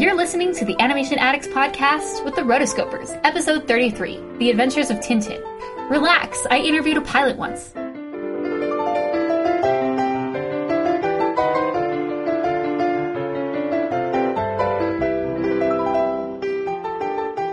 [0.00, 4.96] You're listening to the Animation Addicts podcast with the Rotoscopers, episode 33 The Adventures of
[5.00, 5.42] Tintin.
[5.90, 7.74] Relax, I interviewed a pilot once.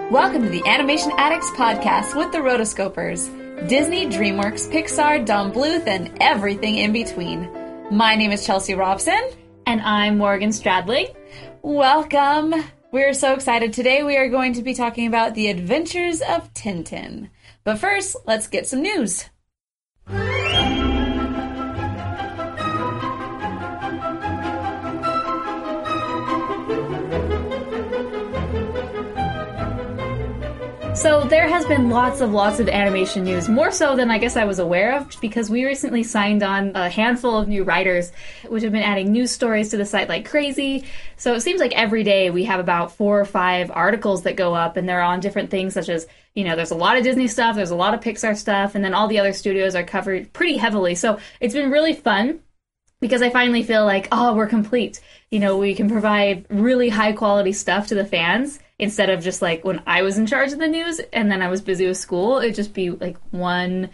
[0.10, 3.68] Welcome to the Animation Addicts podcast with the Rotoscopers.
[3.68, 7.50] Disney, DreamWorks, Pixar, Don Bluth, and everything in between.
[7.92, 9.32] My name is Chelsea Robson.
[9.66, 11.14] And I'm Morgan Stradling.
[11.62, 12.54] Welcome.
[12.92, 13.74] We're so excited.
[13.74, 17.30] Today we are going to be talking about the adventures of Tintin.
[17.64, 19.26] But first, let's get some news.
[30.98, 34.36] So there has been lots of lots of animation news, more so than I guess
[34.36, 38.12] I was aware of, because we recently signed on a handful of new writers,
[38.48, 40.86] which have been adding news stories to the site like crazy.
[41.16, 44.56] So it seems like every day we have about four or five articles that go
[44.56, 47.28] up, and they're on different things such as you know, there's a lot of Disney
[47.28, 50.34] stuff, there's a lot of Pixar stuff, and then all the other studios are covered
[50.34, 50.96] pretty heavily.
[50.96, 52.40] So it's been really fun
[53.02, 55.00] because I finally feel like, oh, we're complete.
[55.30, 59.42] You know, we can provide really high quality stuff to the fans instead of just
[59.42, 61.98] like when I was in charge of the news and then I was busy with
[61.98, 63.90] school, it'd just be like one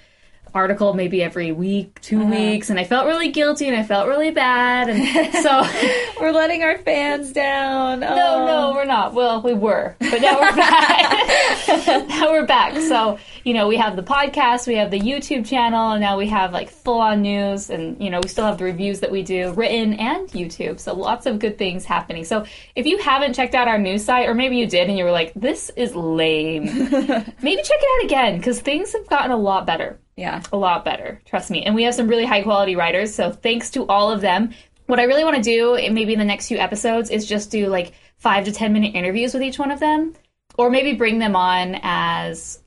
[0.54, 2.30] article maybe every week, 2 uh-huh.
[2.30, 5.64] weeks, and I felt really guilty and I felt really bad, and so
[6.22, 8.04] we're letting our fans down.
[8.14, 8.46] No, oh.
[8.46, 9.14] no, we're not.
[9.14, 11.68] Well, we were, but now we're back.
[12.08, 12.80] now we're back.
[12.80, 16.28] So you know, we have the podcast, we have the YouTube channel, and now we
[16.28, 19.24] have like full on news, and you know, we still have the reviews that we
[19.24, 20.80] do written and YouTube.
[20.80, 22.24] So lots of good things happening.
[22.24, 22.46] So
[22.76, 25.12] if you haven't checked out our news site, or maybe you did and you were
[25.12, 29.66] like, this is lame, maybe check it out again because things have gotten a lot
[29.66, 30.00] better.
[30.16, 30.42] Yeah.
[30.52, 31.22] A lot better.
[31.26, 31.64] Trust me.
[31.64, 33.14] And we have some really high quality writers.
[33.14, 34.54] So thanks to all of them.
[34.86, 37.68] What I really want to do, maybe in the next few episodes, is just do
[37.68, 40.14] like five to 10 minute interviews with each one of them.
[40.58, 42.62] Or maybe bring them on as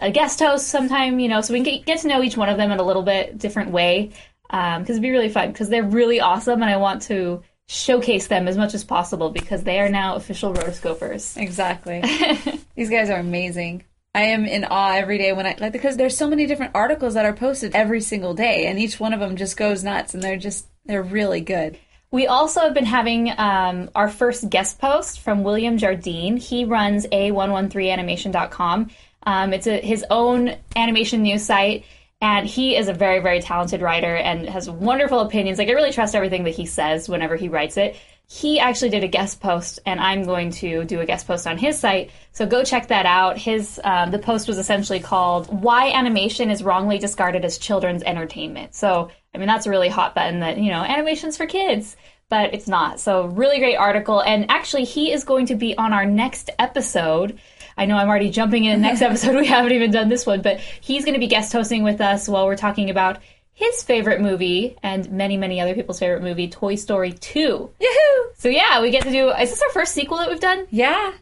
[0.00, 2.56] a guest host sometime, you know, so we can get to know each one of
[2.56, 4.12] them in a little bit different way.
[4.50, 8.26] Because um, it'd be really fun because they're really awesome and I want to showcase
[8.26, 11.38] them as much as possible because they are now official rotoscopers.
[11.38, 12.02] Exactly.
[12.76, 13.84] These guys are amazing.
[14.14, 17.14] I am in awe every day when I like because there's so many different articles
[17.14, 20.22] that are posted every single day, and each one of them just goes nuts, and
[20.22, 21.78] they're just they're really good.
[22.10, 26.36] We also have been having um, our first guest post from William Jardine.
[26.36, 28.90] He runs a113animation.com.
[29.22, 31.86] Um, it's a, his own animation news site,
[32.20, 35.58] and he is a very, very talented writer and has wonderful opinions.
[35.58, 37.96] Like, I really trust everything that he says whenever he writes it
[38.32, 41.58] he actually did a guest post, and I'm going to do a guest post on
[41.58, 42.10] his site.
[42.32, 43.36] So go check that out.
[43.36, 48.74] His um, the post was essentially called "Why Animation is Wrongly Discarded as Children's Entertainment."
[48.74, 51.94] So I mean that's a really hot button that you know animation's for kids,
[52.30, 53.00] but it's not.
[53.00, 57.38] So really great article, and actually he is going to be on our next episode.
[57.76, 59.36] I know I'm already jumping in next episode.
[59.36, 62.30] We haven't even done this one, but he's going to be guest hosting with us
[62.30, 63.18] while we're talking about
[63.52, 67.70] his favorite movie and many, many other people's favorite movie, Toy Story 2.
[67.80, 68.30] Yahoo!
[68.34, 69.30] So yeah, we get to do.
[69.30, 70.66] Is this our first sequel that we've done?
[70.70, 71.12] Yeah.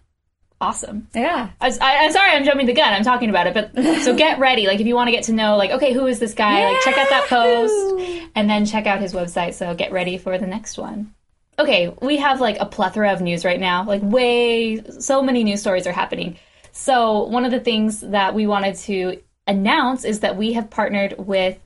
[0.61, 1.09] Awesome.
[1.15, 1.51] Yeah.
[1.61, 2.93] I, am sorry I'm jumping the gun.
[2.93, 4.67] I'm talking about it, but so get ready.
[4.67, 6.71] Like if you want to get to know, like, okay, who is this guy?
[6.71, 9.55] Like check out that post and then check out his website.
[9.55, 11.15] So get ready for the next one.
[11.59, 13.85] Okay, we have like a plethora of news right now.
[13.85, 16.37] Like way, so many news stories are happening.
[16.73, 21.17] So one of the things that we wanted to announce is that we have partnered
[21.19, 21.59] with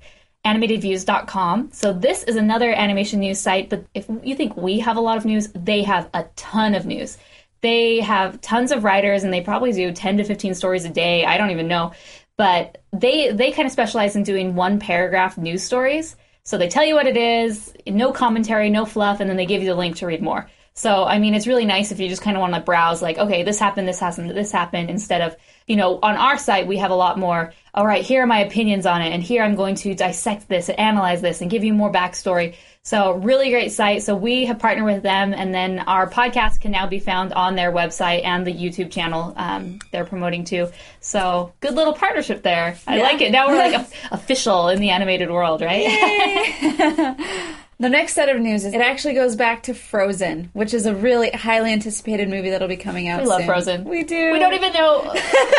[0.44, 1.70] animatedviews.com.
[1.72, 5.16] So this is another animation news site, but if you think we have a lot
[5.16, 7.18] of news, they have a ton of news.
[7.60, 11.24] They have tons of writers and they probably do 10 to 15 stories a day.
[11.24, 11.92] I don't even know.
[12.36, 16.16] But they they kind of specialize in doing one paragraph news stories.
[16.42, 19.62] So they tell you what it is, no commentary, no fluff, and then they give
[19.62, 20.50] you the link to read more.
[20.74, 23.16] So, I mean, it's really nice if you just kind of want to browse, like,
[23.16, 25.36] okay, this happened, this happened, this happened, instead of,
[25.68, 28.38] you know, on our site, we have a lot more, all right, here are my
[28.38, 31.64] opinions on it, and here I'm going to dissect this and analyze this and give
[31.64, 32.54] you more backstory.
[32.82, 34.04] So, really great site.
[34.04, 37.56] So, we have partnered with them, and then our podcast can now be found on
[37.56, 40.68] their website and the YouTube channel um, they're promoting too.
[41.00, 42.78] So, good little partnership there.
[42.86, 43.02] I yeah.
[43.02, 43.32] like it.
[43.32, 47.16] Now we're like a- official in the animated world, right?
[47.80, 50.94] The next set of news is it actually goes back to Frozen, which is a
[50.94, 53.22] really highly anticipated movie that'll be coming out.
[53.22, 53.46] We love soon.
[53.46, 53.84] Frozen.
[53.84, 54.32] We do.
[54.32, 55.02] We don't even know.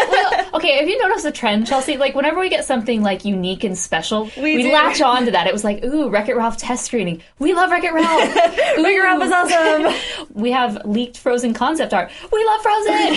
[0.10, 1.98] well, okay, have you noticed the trend, Chelsea?
[1.98, 5.46] Like whenever we get something like unique and special, we, we latch on to that.
[5.46, 7.22] It was like, ooh, Wreck It Ralph test screening.
[7.40, 8.36] We love Wreck It Ralph.
[8.36, 10.28] Wreck It Ralph is awesome.
[10.34, 12.12] we have leaked Frozen concept art.
[12.32, 13.16] We love Frozen.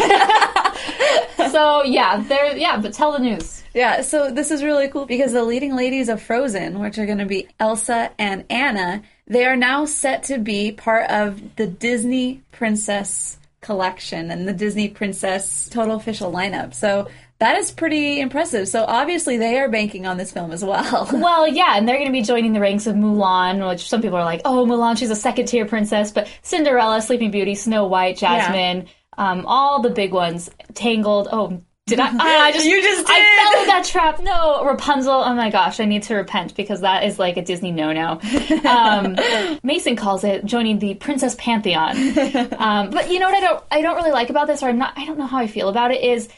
[1.52, 2.56] so yeah, there.
[2.56, 3.62] Yeah, but tell the news.
[3.74, 7.18] Yeah, so this is really cool because the leading ladies of Frozen, which are going
[7.18, 12.42] to be Elsa and Anna, they are now set to be part of the Disney
[12.52, 16.72] Princess collection and the Disney Princess total official lineup.
[16.72, 18.68] So that is pretty impressive.
[18.68, 21.08] So obviously they are banking on this film as well.
[21.28, 24.16] Well, yeah, and they're going to be joining the ranks of Mulan, which some people
[24.18, 28.16] are like, oh, Mulan, she's a second tier princess, but Cinderella, Sleeping Beauty, Snow White,
[28.16, 31.28] Jasmine, um, all the big ones, Tangled.
[31.30, 32.10] Oh, did I?
[32.46, 33.52] I just You just I did.
[33.52, 34.20] fell in that trap.
[34.22, 35.12] No, Rapunzel.
[35.12, 38.20] Oh my gosh, I need to repent because that is like a Disney no-no.
[38.68, 39.16] Um,
[39.62, 41.96] Mason calls it joining the Princess Pantheon.
[42.58, 44.78] Um, but you know what I don't I don't really like about this, or I'm
[44.78, 46.28] not I don't know how I feel about it is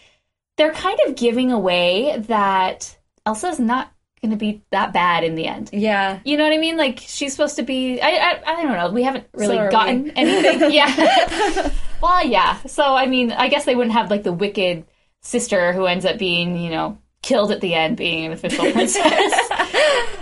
[0.56, 5.46] they're kind of giving away that Elsa's not going to be that bad in the
[5.46, 5.70] end.
[5.72, 6.20] yeah.
[6.24, 6.76] You know what I mean?
[6.76, 8.00] Like she's supposed to be.
[8.02, 8.90] I I, I don't know.
[8.90, 10.12] We haven't really So gotten we.
[10.14, 10.70] anything.
[10.72, 11.70] yeah.
[12.02, 12.60] well, yeah.
[12.66, 14.84] So I mean, I guess they wouldn't have like the wicked
[15.22, 19.02] sister who ends up being, you know, killed at the end, being an official princess.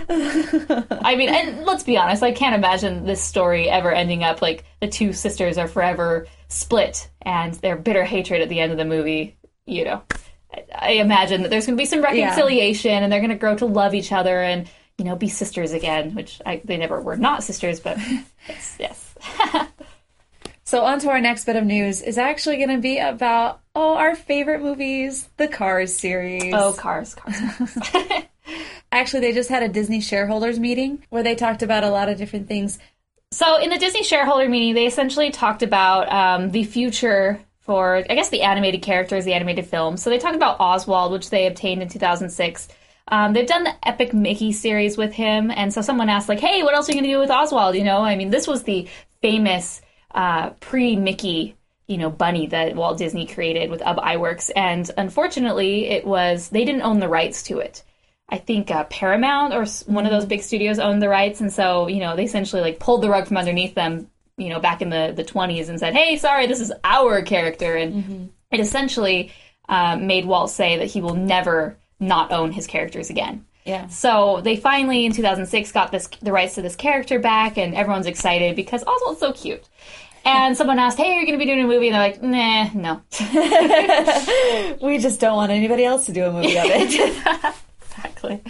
[0.09, 2.23] I mean, and let's be honest.
[2.23, 7.09] I can't imagine this story ever ending up like the two sisters are forever split
[7.21, 9.37] and their bitter hatred at the end of the movie.
[9.65, 10.03] You know.
[10.75, 13.67] I- imagine that there's going to be some reconciliation and they're going to grow to
[13.67, 14.67] love each other and
[14.97, 17.97] you know be sisters again, which I, they never were not sisters, but
[18.47, 19.15] yes, yes.
[20.69, 23.95] So on to our next bit of news is actually going to be about oh
[23.95, 26.53] our favorite movies, the Cars series.
[26.53, 27.79] Oh, cars, cars.
[28.91, 32.17] Actually, they just had a Disney shareholders meeting where they talked about a lot of
[32.17, 32.79] different things.
[33.31, 38.15] So in the Disney shareholder meeting, they essentially talked about um, the future for, I
[38.15, 40.01] guess, the animated characters, the animated films.
[40.01, 42.67] So they talked about Oswald, which they obtained in 2006.
[43.09, 46.63] Um, they've done the Epic Mickey series with him, and so someone asked, like, "Hey,
[46.63, 48.63] what else are you going to do with Oswald?" You know, I mean, this was
[48.63, 48.87] the
[49.21, 49.81] famous
[50.13, 51.55] uh, pre-Mickey,
[51.89, 56.63] you know, bunny that Walt Disney created with Ub Iwerks, and unfortunately, it was they
[56.63, 57.83] didn't own the rights to it.
[58.29, 61.87] I think uh, Paramount or one of those big studios owned the rights, and so
[61.87, 64.07] you know they essentially like pulled the rug from underneath them,
[64.37, 67.75] you know, back in the the twenties, and said, "Hey, sorry, this is our character,"
[67.75, 69.31] and it essentially
[69.67, 73.45] uh, made Walt say that he will never not own his characters again.
[73.65, 73.87] Yeah.
[73.87, 78.07] So they finally in 2006 got this the rights to this character back, and everyone's
[78.07, 79.67] excited because Oswald's so cute.
[80.25, 82.21] And someone asked, "Hey, are you going to be doing a movie?" And they're like,
[82.21, 83.01] "Nah, no."
[84.85, 87.55] We just don't want anybody else to do a movie of it.
[87.81, 88.41] exactly.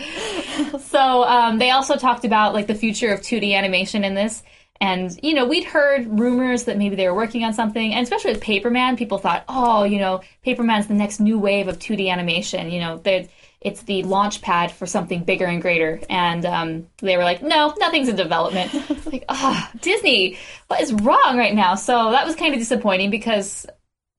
[0.80, 4.44] so um, they also talked about like the future of 2D animation in this.
[4.81, 8.31] And you know, we'd heard rumors that maybe they were working on something, and especially
[8.31, 12.72] with Paperman, people thought, oh, you know, Paperman's the next new wave of 2D animation.
[12.72, 13.30] You know, they
[13.61, 16.00] it's the launch pad for something bigger and greater.
[16.09, 18.73] And um, they were like, no, nothing's in development.
[19.06, 21.75] like, ah, Disney, what is wrong right now?
[21.75, 23.65] So that was kind of disappointing because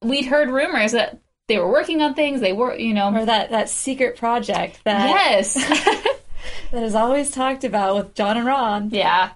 [0.03, 2.41] we'd heard rumors that they were working on things.
[2.41, 5.55] They were, you know, or that, that secret project that, yes.
[6.73, 8.91] that is always talked about with John and Ron.
[8.91, 9.31] Yeah.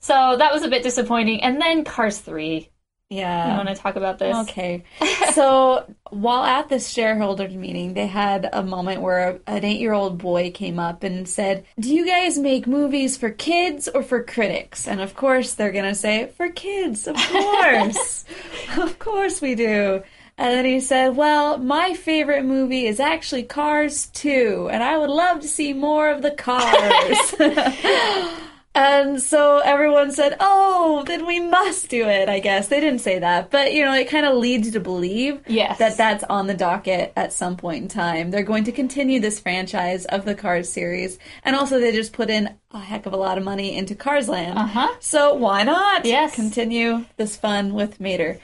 [0.00, 1.42] So that was a bit disappointing.
[1.42, 2.68] And then Cars 3.
[3.12, 3.56] I Yeah.
[3.56, 4.34] want to talk about this.
[4.48, 4.84] Okay.
[5.32, 10.18] so while at this shareholders meeting, they had a moment where an eight year old
[10.18, 14.86] boy came up and said, Do you guys make movies for kids or for critics?
[14.88, 18.24] And of course, they're going to say, For kids, of course.
[18.78, 20.02] of course we do.
[20.38, 25.10] And then he said, Well, my favorite movie is actually Cars 2, and I would
[25.10, 27.34] love to see more of the cars.
[28.74, 33.18] And so everyone said, "Oh, then we must do it." I guess they didn't say
[33.18, 35.78] that, but you know, it kind of leads to believe Yes.
[35.78, 38.30] that that's on the docket at some point in time.
[38.30, 42.30] They're going to continue this franchise of the Cars series, and also they just put
[42.30, 44.58] in a heck of a lot of money into Cars Land.
[44.58, 44.88] Uh-huh.
[45.00, 46.06] So why not?
[46.06, 46.34] Yes.
[46.34, 48.38] continue this fun with Mater.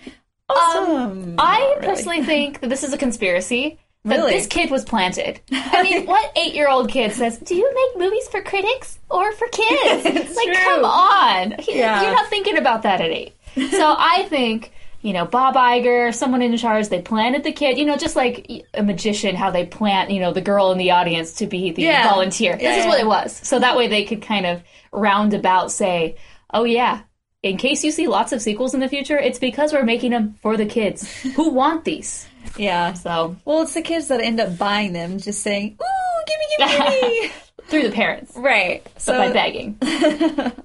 [0.51, 1.37] Awesome.
[1.39, 1.87] I really.
[1.87, 3.79] personally think that this is a conspiracy.
[4.17, 4.33] Really?
[4.33, 5.41] this kid was planted.
[5.53, 9.33] I mean, what eight year old kid says, Do you make movies for critics or
[9.33, 10.05] for kids?
[10.07, 10.55] It's like, true.
[10.65, 11.55] come on.
[11.69, 12.03] Yeah.
[12.03, 13.35] You're not thinking about that at eight.
[13.55, 17.85] So I think, you know, Bob Iger, someone in charge, they planted the kid, you
[17.85, 21.35] know, just like a magician, how they plant, you know, the girl in the audience
[21.35, 22.09] to be the Yeah.
[22.09, 22.53] volunteer.
[22.61, 23.33] Yeah, this is what it was.
[23.47, 24.63] So that way they could kind of
[24.93, 26.17] roundabout say,
[26.53, 27.01] Oh, yeah.
[27.43, 30.35] In case you see lots of sequels in the future, it's because we're making them
[30.43, 32.27] for the kids who want these.
[32.57, 32.93] Yeah.
[32.95, 37.01] So Well, it's the kids that end up buying them, just saying, "Ooh, gimme, gimme,
[37.01, 37.33] gimme."
[37.69, 38.87] through the parents, right.
[38.97, 39.79] So but by begging.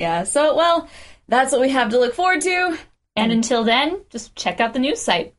[0.00, 0.88] Yeah, so, well,
[1.28, 2.78] that's what we have to look forward to.
[3.16, 5.34] And until then, just check out the news site.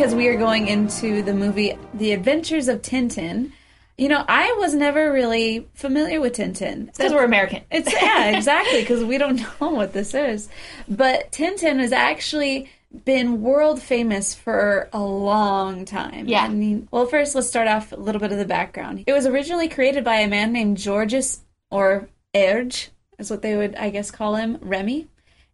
[0.00, 3.52] Because we are going into the movie The Adventures of Tintin,
[3.98, 6.86] you know, I was never really familiar with Tintin.
[6.86, 7.64] Because we're American.
[7.70, 10.48] It's yeah, exactly, because we don't know what this is.
[10.88, 12.70] But Tintin has actually
[13.04, 16.26] been world famous for a long time.
[16.26, 16.44] Yeah.
[16.44, 19.04] I mean, well, first let's start off a little bit of the background.
[19.06, 22.88] It was originally created by a man named Georges or Erge,
[23.18, 25.08] is what they would, I guess, call him, Remi.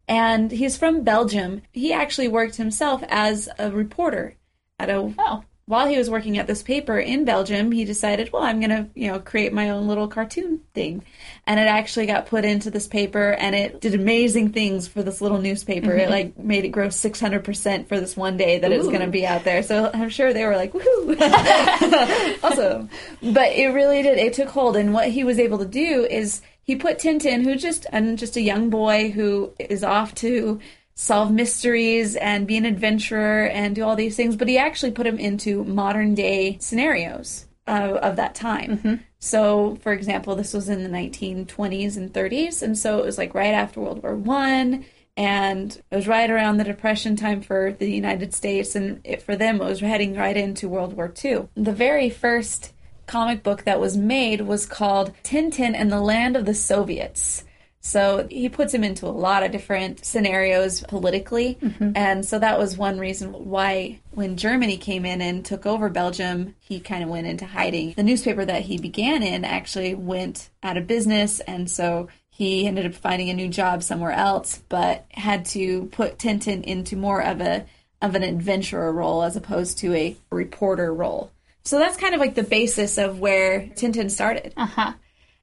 [0.09, 1.63] And he's from Belgium.
[1.73, 4.37] He actually worked himself as a reporter
[4.79, 5.43] at a Oh.
[5.65, 8.87] while he was working at this paper in Belgium, he decided, well, I'm going to,
[8.95, 11.03] you know, create my own little cartoon thing.
[11.45, 15.21] And it actually got put into this paper and it did amazing things for this
[15.21, 15.93] little newspaper.
[15.93, 18.91] It like made it grow 600% for this one day that it's Ooh.
[18.91, 19.65] going to be out there.
[19.65, 21.17] So I'm sure they were like, woohoo.
[22.45, 22.89] awesome.
[23.23, 24.19] But it really did.
[24.19, 24.77] It took hold.
[24.77, 28.37] And what he was able to do is he put Tintin, who just, and just
[28.37, 30.61] a young boy who is off to
[30.95, 35.07] solve mysteries and be an adventurer and do all these things, but he actually put
[35.07, 38.79] him into modern day scenarios uh, of that time.
[39.19, 43.35] So, for example, this was in the 1920s and 30s, and so it was like
[43.35, 44.85] right after World War One,
[45.17, 49.37] and it was right around the Depression time for the United States, and it, for
[49.37, 51.49] them, it was heading right into World War Two.
[51.55, 52.73] The very first
[53.07, 57.45] comic book that was made was called Tintin and the Land of the Soviets.
[57.87, 61.57] So he puts him into a lot of different scenarios politically.
[61.63, 61.93] Mm-hmm.
[61.95, 66.57] And so that was one reason why when Germany came in and took over Belgium,
[66.59, 67.93] he kind of went into hiding.
[67.93, 71.39] The newspaper that he began in actually went out of business.
[71.39, 76.19] And so he ended up finding a new job somewhere else, but had to put
[76.19, 77.67] Tintin into more of a
[78.03, 81.31] of an adventurer role as opposed to a reporter role.
[81.67, 84.55] So that's kind of like the basis of where Tintin started.
[84.57, 84.93] Uh-huh.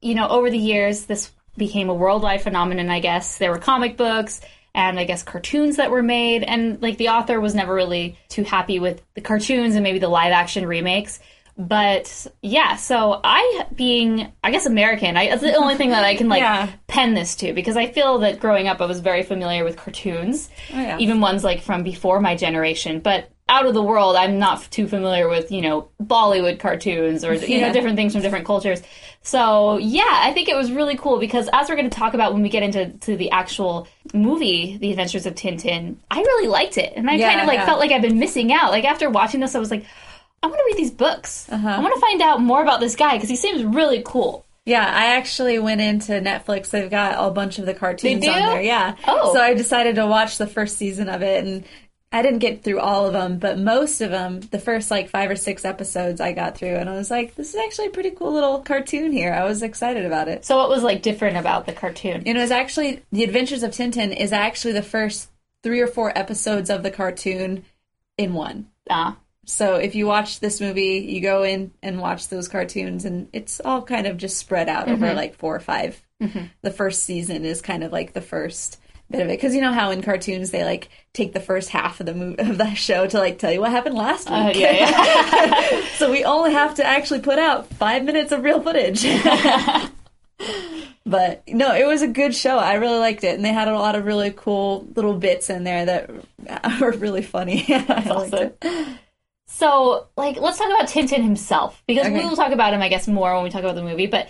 [0.00, 3.38] You know, over the years, this became a worldwide phenomenon, I guess.
[3.38, 4.40] There were comic books
[4.74, 8.42] and I guess cartoons that were made, and like the author was never really too
[8.42, 11.20] happy with the cartoons and maybe the live action remakes.
[11.56, 16.16] But yeah, so I, being, I guess, American, I, that's the only thing that I
[16.16, 16.68] can like Yeah.
[16.88, 20.50] pen this to because I feel that growing up I was very familiar with cartoons,
[20.72, 20.98] Oh, yeah.
[20.98, 22.98] even ones like from before my generation.
[22.98, 27.34] But out of the world, I'm not too familiar with, you know, Bollywood cartoons or,
[27.34, 28.82] you know, different things from different cultures.
[29.22, 32.32] So, yeah, I think it was really cool because as we're going to talk about
[32.32, 36.78] when we get into to the actual movie, The Adventures of Tintin, I really liked
[36.78, 36.94] it.
[36.96, 37.66] And I Yeah, kind of like yeah.
[37.66, 38.70] felt like I've been missing out.
[38.70, 39.84] Like after watching this, I was like,
[40.42, 41.46] I want to read these books.
[41.50, 41.68] Uh-huh.
[41.68, 44.44] I want to find out more about this guy because he seems really cool.
[44.66, 46.70] Yeah, I actually went into Netflix.
[46.70, 48.62] They've got a bunch of the cartoons on there.
[48.62, 48.96] Yeah.
[49.06, 49.34] Oh.
[49.34, 51.64] So I decided to watch the first season of it, and
[52.14, 55.28] I didn't get through all of them, but most of them, the first like five
[55.28, 58.12] or six episodes, I got through, and I was like, "This is actually a pretty
[58.12, 60.44] cool little cartoon here." I was excited about it.
[60.44, 62.22] So, what was like different about the cartoon?
[62.24, 65.28] It was actually The Adventures of Tintin is actually the first
[65.64, 67.64] three or four episodes of the cartoon
[68.16, 68.68] in one.
[68.88, 73.28] Ah, So if you watch this movie, you go in and watch those cartoons, and
[73.32, 76.00] it's all kind of just spread out over like four or 5
[76.62, 78.78] The first season is kind of like the first
[79.14, 82.00] bit of it, because you know how in cartoons they like take the first half
[82.00, 84.38] of the movie of the show to like tell you what happened last week.
[84.38, 85.86] uh, yeah, yeah.
[85.96, 89.02] so we only have to actually put out five minutes of real footage.
[91.06, 92.58] but no, it was a good show.
[92.58, 95.64] I really liked it, and they had a lot of really cool little bits in
[95.64, 96.10] there that
[96.80, 97.64] were really funny.
[97.68, 98.52] I liked awesome.
[98.62, 98.98] it.
[99.46, 103.06] So, like, let's talk about Tintin himself because we will talk about him, I guess,
[103.06, 104.08] more when we talk about the movie.
[104.08, 104.28] But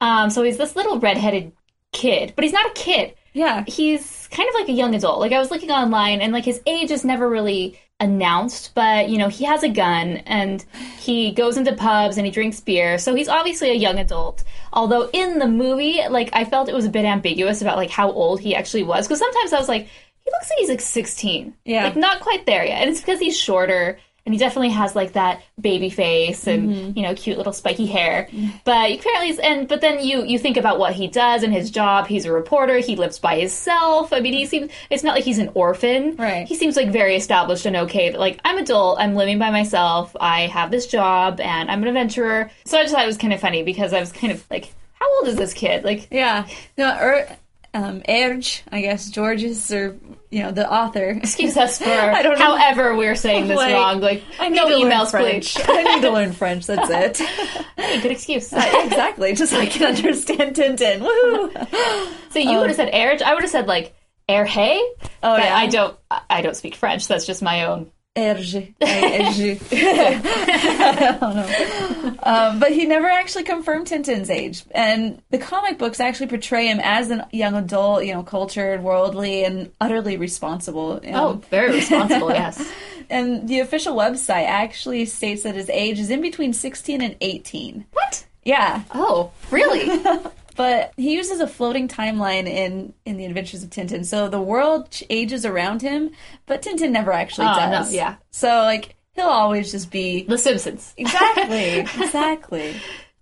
[0.00, 1.52] um, so he's this little redheaded
[1.92, 3.14] kid, but he's not a kid.
[3.32, 3.64] Yeah.
[3.66, 5.20] He's kind of like a young adult.
[5.20, 9.16] Like I was looking online, and like his age is never really announced, but you
[9.16, 10.64] know he has a gun and
[10.98, 12.98] he goes into pubs and he drinks beer.
[12.98, 14.42] So he's obviously a young adult.
[14.72, 18.10] Although in the movie, like I felt it was a bit ambiguous about like how
[18.10, 21.54] old he actually was because sometimes I was like, he looks like he's like sixteen.
[21.64, 21.84] Yeah.
[21.84, 23.98] like not quite there yet, and it's because he's shorter.
[24.24, 26.96] And he definitely has like that baby face and Mm-hmm.
[26.98, 28.28] you know cute little spiky hair,
[28.64, 32.06] but apparently, and but then you you think about what he does and his job.
[32.06, 32.78] He's a reporter.
[32.78, 34.12] He lives by himself.
[34.12, 36.14] I mean, he seems it's not like he's an orphan.
[36.16, 36.46] Right.
[36.46, 38.10] He seems like very established and okay.
[38.10, 39.00] That like I'm adult.
[39.00, 40.14] I'm living by myself.
[40.20, 42.50] I have this job and I'm an adventurer.
[42.64, 44.72] So I just thought it was kind of funny because I was kind of like,
[44.92, 45.82] how old is this kid?
[45.84, 46.46] Like, Yeah.
[46.78, 47.36] No, er,
[47.74, 49.96] um, Erge, I guess, Georges, or,
[50.32, 51.10] you know, the author.
[51.10, 52.56] excuse us for I don't know.
[52.56, 54.00] however we're saying this Like, wrong.
[54.00, 55.54] Like, I need no to learn emails, French.
[55.54, 55.66] please.
[55.68, 57.28] I need to learn French, that's it.
[57.76, 58.50] Hey, good excuse.
[58.52, 61.00] exactly, just so I can understand Tintin.
[61.00, 62.12] Woohoo!
[62.30, 63.22] So you would have um, said Erge.
[63.22, 63.94] I would have said like
[64.28, 64.78] Air Hey.
[65.22, 65.54] Oh, yeah.
[65.54, 65.96] I don't.
[66.30, 67.06] I don't speak French.
[67.08, 67.91] That's just my own.
[68.14, 68.74] Erge.
[68.78, 69.58] Erge.
[69.72, 72.14] I don't know.
[72.22, 74.64] Um, but he never actually confirmed Tintin's age.
[74.72, 79.44] And the comic books actually portray him as a young adult, you know, cultured, worldly,
[79.44, 81.00] and utterly responsible.
[81.04, 82.28] Um, Oh, very responsible.
[82.32, 82.70] yes.
[83.08, 87.86] And the official website actually states that his age is in between 16 and 18.
[87.92, 88.26] What?
[88.44, 88.82] Yeah.
[88.92, 89.88] Oh, really?
[90.56, 94.04] But he uses a floating timeline in in the Adventures of Tintin.
[94.04, 96.10] So the world ages around him,
[96.46, 97.94] but Tintin never actually Oh, no, does.
[97.94, 98.16] yeah.
[98.30, 100.94] So like he'll always just be the Simpsons.
[100.98, 102.74] exactly exactly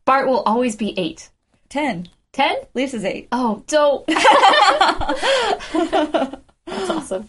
[0.05, 1.31] Bart will always be eight.
[1.69, 2.09] ten.
[2.33, 2.57] Ten?
[2.75, 3.27] Lisa's eight.
[3.33, 4.07] Oh, dope.
[5.77, 7.29] That's awesome.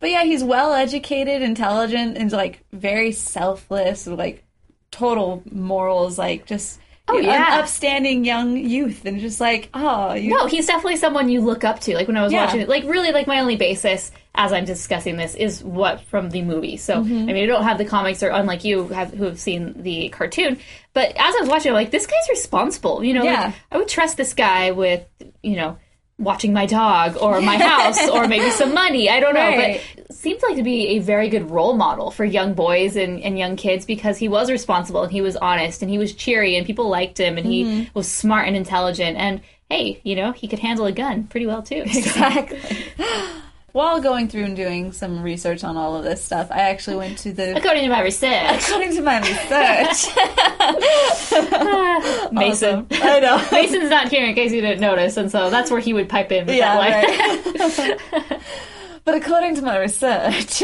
[0.00, 4.44] But yeah, he's well educated, intelligent, and like very selfless, like
[4.90, 6.80] total morals, like just
[7.14, 11.40] Oh, an upstanding young youth, and just like oh, you, No, he's definitely someone you
[11.40, 11.94] look up to.
[11.94, 12.44] Like when I was Yeah.
[12.44, 16.30] watching it, like really, like my only basis as I'm discussing this is what from
[16.30, 16.76] the movie.
[16.76, 17.28] So Mm-hmm.
[17.28, 20.08] I mean, I don't have the comics, or unlike you have who have seen the
[20.08, 20.58] cartoon.
[20.94, 23.02] But as I was watching, I'm like, this guy's responsible.
[23.04, 25.04] You know, like, I would trust this guy with
[25.42, 25.78] you know
[26.22, 29.08] watching my dog or my house or maybe some money.
[29.10, 29.80] I don't know, Right.
[29.96, 33.20] but it seems like to be a very good role model for young boys and,
[33.22, 36.56] and young kids because he was responsible and he was honest and he was cheery
[36.56, 37.80] and people liked him and Mm-hmm.
[37.82, 41.46] he was smart and intelligent and hey, you know, he could handle a gun pretty
[41.46, 41.82] well too.
[41.86, 42.60] Exactly.
[43.72, 47.16] While going through and doing some research on all of this stuff, I actually went
[47.18, 50.14] to the According to my research, according to my research.
[52.32, 52.32] Mason.
[52.32, 52.86] Awesome.
[52.90, 53.38] I know.
[53.52, 56.30] Mason's not here in case you didn't notice, and so that's where he would pipe
[56.32, 57.98] in Yeah, that
[58.28, 58.40] right.
[59.06, 60.62] but according to my research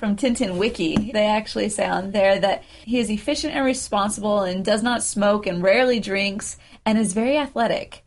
[0.00, 4.64] from Tintin Wiki, they actually say on there that he is efficient and responsible and
[4.64, 8.02] does not smoke and rarely drinks and is very athletic.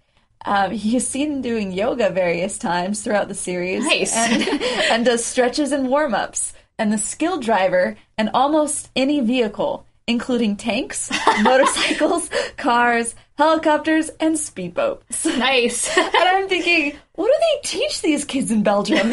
[0.50, 4.15] Um, he is seen doing yoga various times throughout the series Nice.
[4.18, 4.41] and,
[4.91, 6.53] and does stretches and warm ups.
[6.79, 11.12] And the skilled driver and almost any vehicle, including tanks,
[11.44, 15.25] motorcycles, cars, helicopters, and speedboats.
[15.38, 15.88] nice.
[15.98, 19.12] And I'm thinking, what do they teach these kids in Belgium?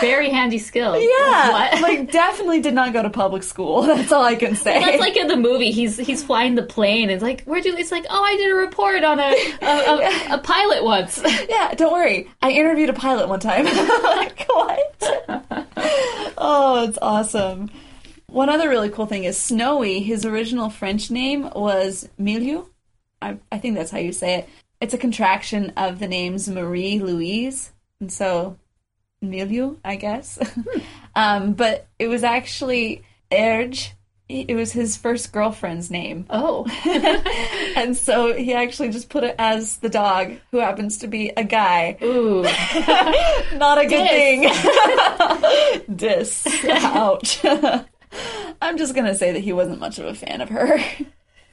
[0.00, 0.98] Very handy skills.
[1.00, 1.80] yeah, What?
[1.82, 3.82] like definitely did not go to public school.
[3.86, 4.80] That's all I can say.
[4.80, 5.70] That's like in the movie.
[5.70, 7.10] He's he's flying the plane.
[7.10, 7.76] It's like, where'd you?
[7.76, 9.66] It's like, oh, I did a report on a a,
[10.32, 11.20] a, a pilot once.
[11.48, 12.28] yeah, don't worry.
[12.40, 13.64] I interviewed a pilot one time.
[13.64, 15.66] like, what?
[16.38, 17.70] oh, it's awesome.
[18.26, 20.00] One other really cool thing is Snowy.
[20.00, 22.66] His original French name was Milou.
[23.20, 24.48] I, I think that's how you say it.
[24.80, 28.56] It's a contraction of the names Marie Louise, and so
[29.22, 30.38] Milou, I guess.
[31.16, 33.92] um, but it was actually Erge.
[34.28, 36.24] It was his first girlfriend's name.
[36.30, 36.64] Oh,
[37.76, 41.44] And so he actually just put it as the dog, who happens to be a
[41.44, 41.98] guy.
[42.02, 42.42] ooh.
[43.58, 44.50] Not a good thing.
[45.94, 46.46] Dis.
[46.66, 47.44] Ouch.
[48.62, 50.78] I'm just gonna say that he wasn't much of a fan of her.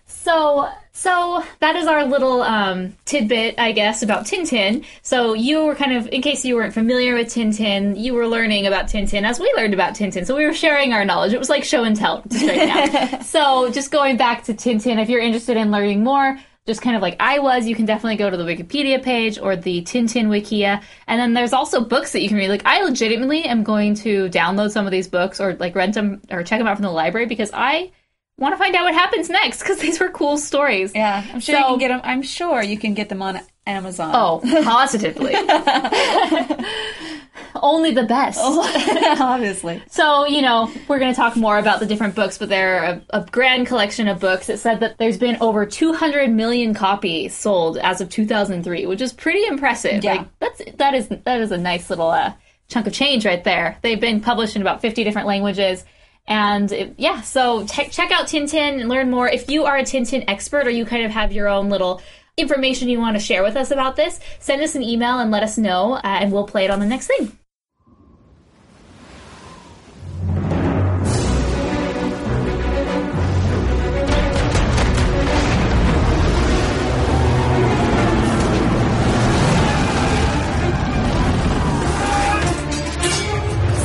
[0.10, 4.84] So, so that is our little um, tidbit, I guess, about Tintin.
[5.02, 8.66] So you were kind of, in case you weren't familiar with Tintin, you were learning
[8.66, 10.26] about Tintin as we learned about Tintin.
[10.26, 11.32] So we were sharing our knowledge.
[11.32, 13.20] It was like show and tell just right now.
[13.22, 17.02] so just going back to Tintin, if you're interested in learning more, just kind of
[17.02, 20.82] like I was, you can definitely go to the Wikipedia page or the Tintin Wikia.
[21.08, 22.50] And then there's also books that you can read.
[22.50, 26.22] Like I legitimately am going to download some of these books or like rent them
[26.30, 27.92] or check them out from the library because I
[28.40, 30.94] want to find out what happens next because these were cool stories.
[30.96, 32.02] Yeah, I'm sure you can get them.
[32.04, 34.12] I'm sure you can get them on Amazon.
[34.14, 35.36] Oh, positively.
[37.62, 38.40] Only the best.
[38.42, 39.82] obviously.
[39.90, 43.02] So, you know, we're going to talk more about the different books, but they're a,
[43.12, 44.50] a grand collection of books.
[44.50, 49.14] It said that there's been over 200 million copies sold as of 2003, which is
[49.14, 50.04] pretty impressive.
[50.04, 50.14] Yeah.
[50.14, 52.34] Like that's that is that is a nice little uh,
[52.70, 53.78] chunk of change right there.
[53.82, 55.84] They've been published in about 50 different languages.
[56.30, 59.28] And it- yeah, so te- check out Tintin and learn more.
[59.28, 62.02] If you are a Tintin expert or you kind of have your own little
[62.38, 65.44] information you want to share with us about this, send us an email and let
[65.44, 67.32] us know, uh, and we'll play it on the next thing.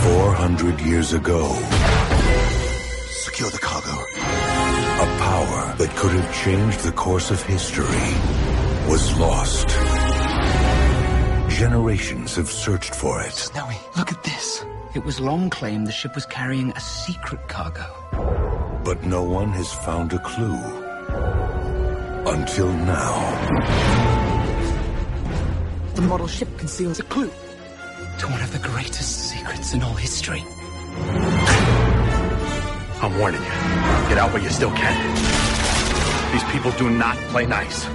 [0.04, 1.48] Four hundred years ago,
[3.34, 3.90] Secure the cargo.
[3.90, 7.84] a power that could have changed the course of history
[8.88, 9.70] was lost.
[11.48, 13.32] Generations have searched for it.
[13.32, 14.64] Snowy, look at this.
[14.94, 17.86] It was long claimed the ship was carrying a secret cargo.
[18.84, 20.60] But no one has found a clue.
[22.26, 23.14] Until now.
[25.96, 27.32] The model ship conceals a clue
[28.20, 30.44] to one of the greatest secrets in all history.
[33.02, 33.48] I'm warning you.
[34.08, 34.96] Get out while you still can.
[36.32, 37.86] These people do not play nice.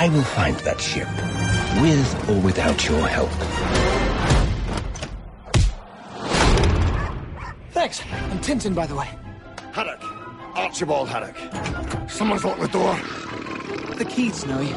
[0.00, 1.08] I will find that ship,
[1.82, 3.30] with or without your help.
[7.72, 8.00] Thanks.
[8.30, 9.08] I'm Tintin, by the way.
[9.72, 10.00] Haddock.
[10.54, 11.36] Archibald Haddock.
[12.08, 12.96] Someone's locked the door.
[13.96, 14.70] The keys, Snowy.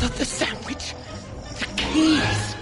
[0.00, 0.94] Not the sandwich.
[1.58, 2.56] The keys.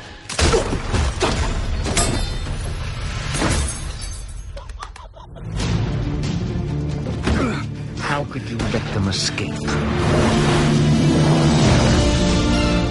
[8.14, 9.50] How could you let them escape?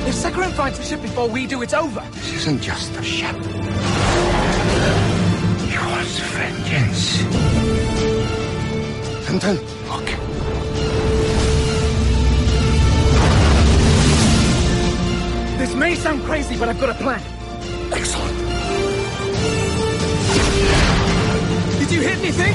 [0.05, 2.01] If Sakharine finds the ship before we do, it's over.
[2.11, 3.33] This isn't just a ship.
[5.71, 7.23] Yours vengeance.
[9.23, 9.57] Tintin,
[9.87, 10.07] look.
[15.57, 17.21] This may sound crazy, but I've got a plan.
[17.93, 18.37] Excellent.
[21.79, 22.53] Did you hit anything?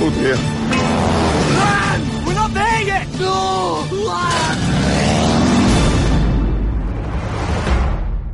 [0.00, 1.17] Oh dear.
[3.18, 3.84] No!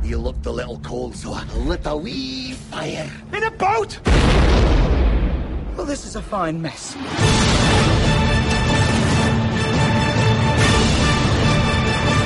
[0.03, 3.09] You looked a little cold, so I lit a wee fire.
[3.33, 3.99] In a boat!
[5.75, 6.95] Well, this is a fine mess.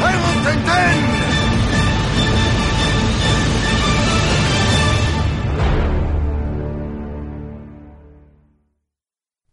[0.02, 1.19] Island Tintin!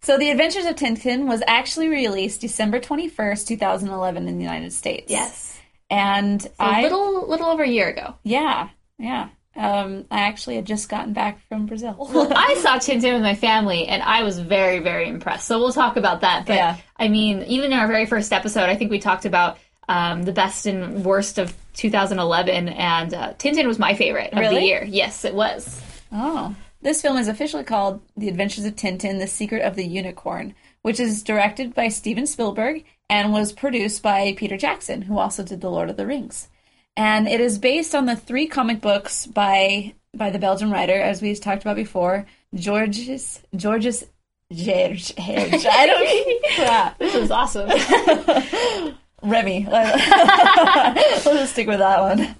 [0.07, 5.11] So, The Adventures of Tintin was actually released December 21st, 2011 in the United States.
[5.11, 5.59] Yes.
[5.90, 8.14] And A I little little over a year ago.
[8.23, 8.69] Yeah,
[9.01, 9.31] yeah.
[9.57, 11.97] Um, I actually had just gotten back from Brazil.
[12.37, 15.49] I saw Tintin with my family, and I was very, very impressed.
[15.49, 16.47] So we'll talk about that.
[16.47, 16.77] But Yeah.
[16.97, 20.31] I mean, even in our very first episode, I think we talked about um, the
[20.31, 24.85] best and worst of 2011, and uh, Tintin was my favorite of the year.
[24.87, 25.83] Yes, it was.
[26.12, 26.55] Oh.
[26.87, 31.01] This film is officially called The Adventures of Tintin The Secret of the Unicorn, which
[31.01, 35.68] is directed by Steven Spielberg and was produced by Peter Jackson, who also did The
[35.68, 36.49] Lord of the Rings.
[36.96, 41.20] And it is based on the three comic books by by the Belgian writer, as
[41.20, 44.05] we talked about before, Georges Georges
[44.53, 45.12] Gerge.
[45.16, 45.66] Gerge.
[45.66, 46.99] I don't crap.
[47.01, 47.68] This was awesome.
[49.25, 49.66] Remi.
[49.70, 52.37] Let's just stick with that one.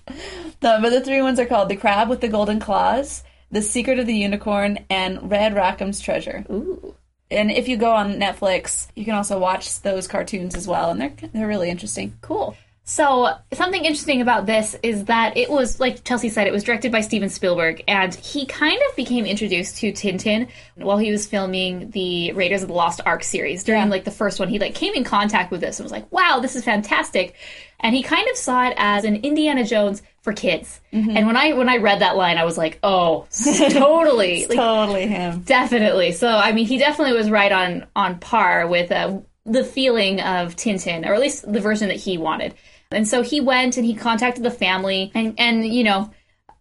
[0.62, 3.98] No, but the three ones are called The Crab with the Golden Claws, The Secret
[3.98, 6.44] of the Unicorn, and Red Rackham's Treasure.
[6.50, 6.94] Ooh.
[7.30, 11.00] And if you go on Netflix, you can also watch those cartoons as well, and
[11.00, 12.16] they're they're really interesting.
[12.20, 12.56] Cool.
[12.88, 16.92] So something interesting about this is that it was like Chelsea said, it was directed
[16.92, 20.46] by Steven Spielberg, and he kind of became introduced to Tintin
[20.77, 23.88] while he was filming the Raiders of the Lost Ark series during Yeah.
[23.88, 24.49] like the first one.
[24.49, 27.35] He like came in contact with this and was like, "Wow, this is fantastic,"
[27.81, 30.81] and he kind of saw it as an Indiana Jones for kids.
[30.92, 33.27] And when I when I read that line, I was like, "Oh,
[33.72, 35.40] totally!" like, Totally him.
[35.40, 36.12] Definitely.
[36.12, 40.55] So, I mean, he definitely was right on on par with uh, the feeling of
[40.55, 42.55] Tintin, or at least the version that he wanted.
[42.90, 46.11] And so he went and he contacted the family, and and you know,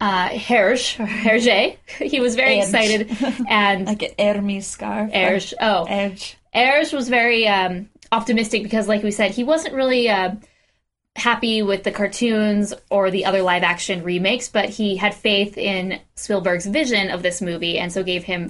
[0.02, 2.64] uh, Herge, Hergé, he was very Herge.
[2.66, 5.12] excited, and Like an Hermes scarf.
[5.14, 6.38] Herge, oh, Edge.
[6.54, 10.36] Ayers was very um, optimistic because, like we said, he wasn't really uh,
[11.16, 16.00] happy with the cartoons or the other live action remakes, but he had faith in
[16.16, 18.50] Spielberg's vision of this movie, and so gave him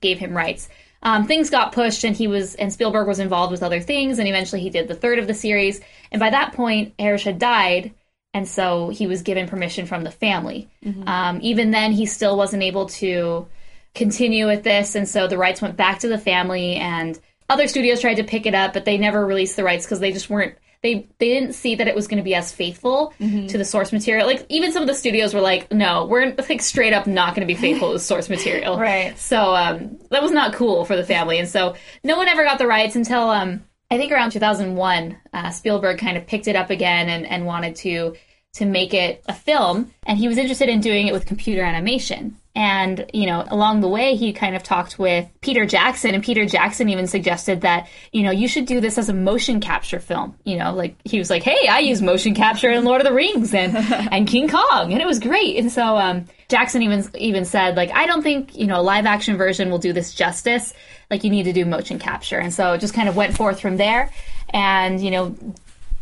[0.00, 0.68] gave him rights.
[1.02, 4.28] Um, things got pushed, and he was and Spielberg was involved with other things, and
[4.28, 5.80] eventually he did the third of the series.
[6.10, 7.92] And by that point, Harris had died,
[8.32, 10.68] and so he was given permission from the family.
[11.08, 13.46] Um, even then, he still wasn't able to
[13.94, 16.76] continue with this, and so the rights went back to the family.
[16.76, 17.18] And
[17.50, 20.12] other studios tried to pick it up, but they never released the rights because they
[20.12, 20.54] just weren't.
[20.82, 23.14] They they didn't see that it was going to be as faithful
[23.48, 24.26] to the source material.
[24.26, 27.46] Like even some of the studios were like, "No, we're like straight up not going
[27.46, 29.16] to be faithful to the source material." Right.
[29.16, 32.58] So um, that was not cool for the family, and so no one ever got
[32.58, 35.16] the rights until um, I think around 2001.
[35.32, 38.16] Uh, Spielberg kind of picked it up again and, and wanted to
[38.54, 42.36] to make it a film, and he was interested in doing it with computer animation.
[42.54, 46.44] And you know, along the way, he kind of talked with Peter Jackson, and Peter
[46.44, 50.36] Jackson even suggested that you know you should do this as a motion capture film.
[50.44, 53.14] You know, like he was like, "Hey, I use motion capture in Lord of the
[53.14, 53.74] Rings and
[54.12, 57.90] and King Kong, and it was great." And so um, Jackson even even said, like,
[57.90, 60.74] "I don't think you know a live action version will do this justice.
[61.10, 63.60] Like, you need to do motion capture." And so it just kind of went forth
[63.60, 64.10] from there.
[64.50, 65.34] And you know,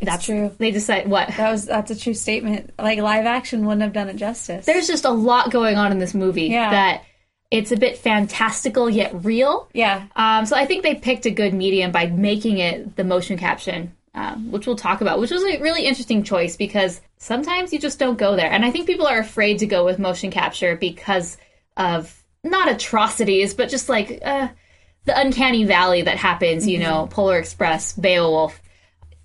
[0.02, 0.50] that's true.
[0.58, 2.72] They decide what That was that's a true statement.
[2.78, 4.66] Like live action wouldn't have done it justice.
[4.66, 6.70] there's just a lot going on in this movie Yeah.
[6.70, 7.04] that
[7.50, 9.68] it's a bit fantastical yet real.
[9.74, 10.06] yeah.
[10.14, 13.88] Um, so I think they picked a good medium by making it the motion capture,
[14.14, 17.98] um, which we'll talk about, which was a really interesting choice because sometimes you just
[17.98, 18.50] don't go there.
[18.50, 21.38] And I think people are afraid to go with motion capture because
[21.76, 24.48] of not atrocities, but just like uh,
[25.06, 28.62] the uncanny valley that happens, you know, Polar Express, Beowulf.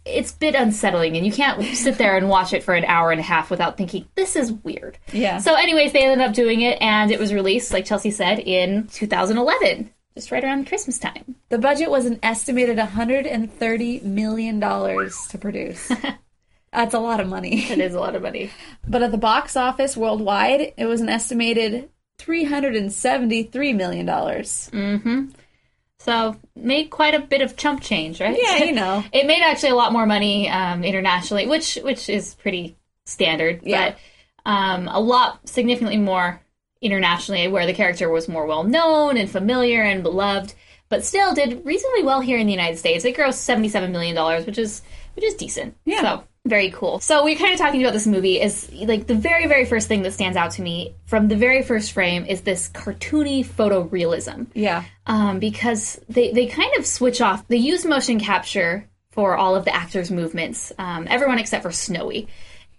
[0.05, 3.11] It's a bit unsettling, and you can't sit there and watch it for an hour
[3.11, 4.97] and a half without thinking this is weird.
[5.11, 5.39] Yeah.
[5.39, 8.87] So, anyways, they ended up doing it, and it was released, like Chelsea said, in
[8.87, 11.35] 2011, just right around Christmas time.
[11.49, 15.91] The budget was an estimated 130 million dollars to produce.
[16.71, 17.71] That's a lot of money.
[17.71, 18.51] It is a lot of money.
[18.85, 24.69] But at the box office worldwide, it was an estimated 373 million dollars.
[24.73, 25.29] Mm-hmm.
[26.05, 28.37] So made quite a bit of chump change, right?
[28.39, 29.03] Yeah, you know.
[29.11, 33.61] it made actually a lot more money um, internationally, which which is pretty standard.
[33.63, 33.95] Yeah.
[34.45, 36.39] But um, a lot significantly more
[36.79, 40.53] internationally, where the character was more well known and familiar and beloved.
[40.89, 43.03] But still did reasonably well here in the United States.
[43.03, 44.83] It grossed seventy seven million dollars, which is
[45.15, 45.75] which is decent.
[45.85, 46.01] Yeah.
[46.01, 46.99] So very cool.
[46.99, 50.03] So we're kind of talking about this movie is like the very very first thing
[50.03, 54.83] that stands out to me from the very first frame is this cartoony photorealism Yeah.
[55.07, 57.47] um, because they, they kind of switch off.
[57.47, 62.27] They use motion capture for all of the actors' movements, um, everyone except for Snowy.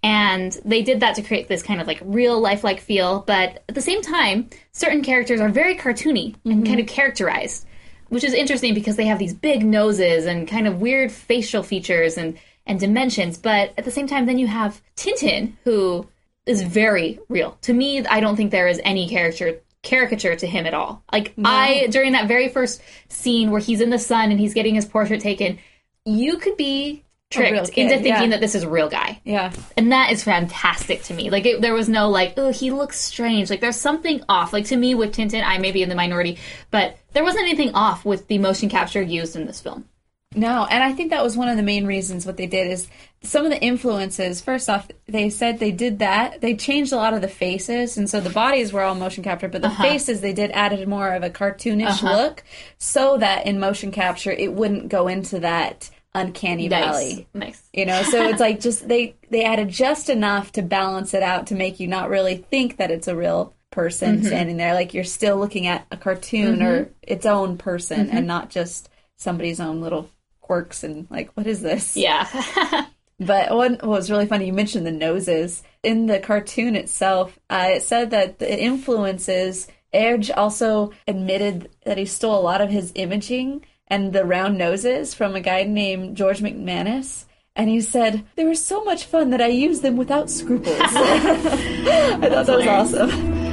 [0.03, 3.75] And they did that to create this kind of like real lifelike feel, but at
[3.75, 7.67] the same time, certain characters are very cartoony and kind of characterized,
[8.11, 12.17] which is interesting because they have these big noses and kind of weird facial features
[12.19, 13.39] and, and dimensions.
[13.39, 16.07] But at the same time, then you have Tintin, who
[16.47, 17.59] is very real.
[17.63, 21.03] To me, I don't think there is any character caricature to him at all.
[21.13, 24.75] Like I during that very first scene where he's in the sun and he's getting
[24.75, 25.59] his portrait taken,
[26.05, 28.29] you could be tricked kid, into thinking yeah.
[28.29, 29.21] that this is a real guy.
[29.25, 29.53] Yeah.
[29.77, 31.31] And that is fantastic to me.
[31.31, 33.51] Like it, there was no like, oh, he looks strange.
[33.51, 34.53] Like there's something off.
[34.53, 36.39] Like to me with Tintin, I may be in the minority,
[36.71, 39.89] but there wasn't anything off with the motion capture used in this film.
[40.37, 42.89] No, and I think that was one of the main reasons what they did is
[43.23, 44.43] some of the influences.
[44.43, 46.43] First off, they said they did that.
[46.43, 49.51] They changed a lot of the faces, and so the bodies were all motion captured,
[49.51, 49.83] but the uh-huh.
[49.83, 52.17] faces they did added more of a cartoonish uh-huh.
[52.17, 52.45] look,
[52.77, 57.27] so that in motion capture it wouldn't go into that uncanny valley.
[57.33, 57.63] Nice.
[57.73, 61.47] You know, so it's like just they they added just enough to balance it out
[61.49, 64.27] to make you not really think that it's a real person mm-hmm.
[64.27, 64.75] standing there.
[64.75, 66.93] Like you're still looking at a cartoon or mm-hmm.
[67.03, 68.17] its own person mm-hmm.
[68.19, 70.11] and not just somebody's own little
[70.47, 71.97] quirks and like what is this?
[71.97, 72.87] Yeah.
[73.19, 75.63] But one what was really funny, you mentioned the noses.
[75.83, 82.05] In the cartoon itself, uh, it said that the influences, Edge also admitted that he
[82.05, 86.41] stole a lot of his imaging and the round noses from a guy named George
[86.41, 87.25] McManus.
[87.55, 90.77] And he said, they were so much fun that I used them without scruples.
[90.79, 93.46] I thought that was awesome.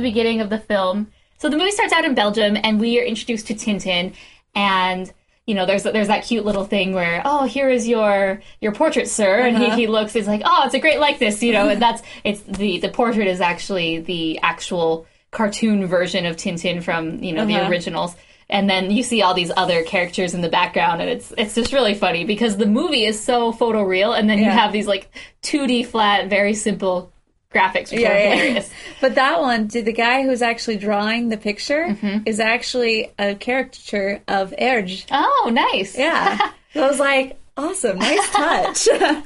[0.00, 1.08] The beginning of the film.
[1.38, 4.14] So the movie starts out in Belgium, and we are introduced to Tintin,
[4.54, 5.12] and
[5.46, 9.08] you know, there's there's that cute little thing where, oh, here is your your portrait,
[9.08, 11.80] sir, and he, he looks, he's like, oh, it's a great likeness, you know, and
[11.82, 17.32] that's it's the the portrait is actually the actual cartoon version of Tintin from you
[17.32, 17.70] know the Uh-huh.
[17.70, 18.14] originals.
[18.48, 21.72] And then you see all these other characters in the background, and it's it's just
[21.72, 25.08] really funny because the movie is so photoreal, and then you have these like
[25.42, 27.12] 2D flat, very simple
[27.52, 28.70] graphics, which are hilarious.
[29.00, 32.22] But that one, did the guy who's actually drawing the picture mm-hmm.
[32.26, 35.06] is actually a caricature of Erge.
[35.10, 35.98] Oh, nice.
[35.98, 36.38] Yeah.
[36.74, 38.88] so I was like, awesome, nice touch.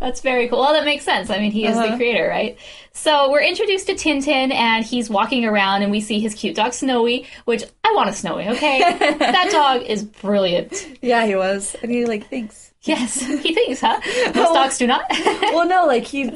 [0.00, 0.60] That's very cool.
[0.60, 1.30] Well, that makes sense.
[1.30, 1.96] I mean, he is the uh-huh.
[1.96, 2.58] creator, right?
[2.92, 6.72] So we're introduced to Tintin, and he's walking around, and we see his cute dog
[6.72, 8.48] Snowy, which I want a Snowy.
[8.48, 8.78] Okay,
[9.18, 10.98] that dog is brilliant.
[11.02, 11.76] yeah, he was.
[11.82, 12.72] And he like thinks.
[12.82, 14.00] Yes, he thinks, huh?
[14.34, 15.04] Most dogs do not.
[15.10, 16.32] Well, no, like he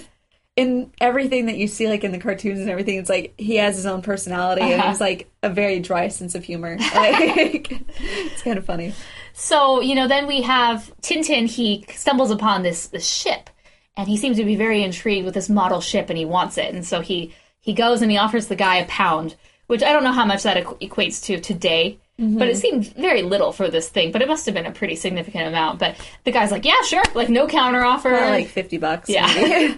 [0.54, 3.76] in everything that you see like in the cartoons and everything, it's like he has
[3.76, 4.90] his own personality and uh-huh.
[4.90, 6.76] he's like a very dry sense of humor.
[6.94, 8.94] Like it's kind of funny.
[9.32, 11.46] so you know, then we have Tintin.
[11.46, 13.48] He stumbles upon this this ship,
[13.96, 16.74] and he seems to be very intrigued with this model ship, and he wants it.
[16.74, 19.36] And so he he goes and he offers the guy a pound,
[19.68, 21.98] which I don't know how much that equ- equates to today.
[22.18, 24.94] But it seemed very little for this thing, but it must have been a pretty
[24.96, 25.78] significant amount.
[25.78, 28.10] But the guy's like, "Yeah, sure," like no counter offer.
[28.10, 29.08] Probably like fifty bucks.
[29.08, 29.26] Yeah.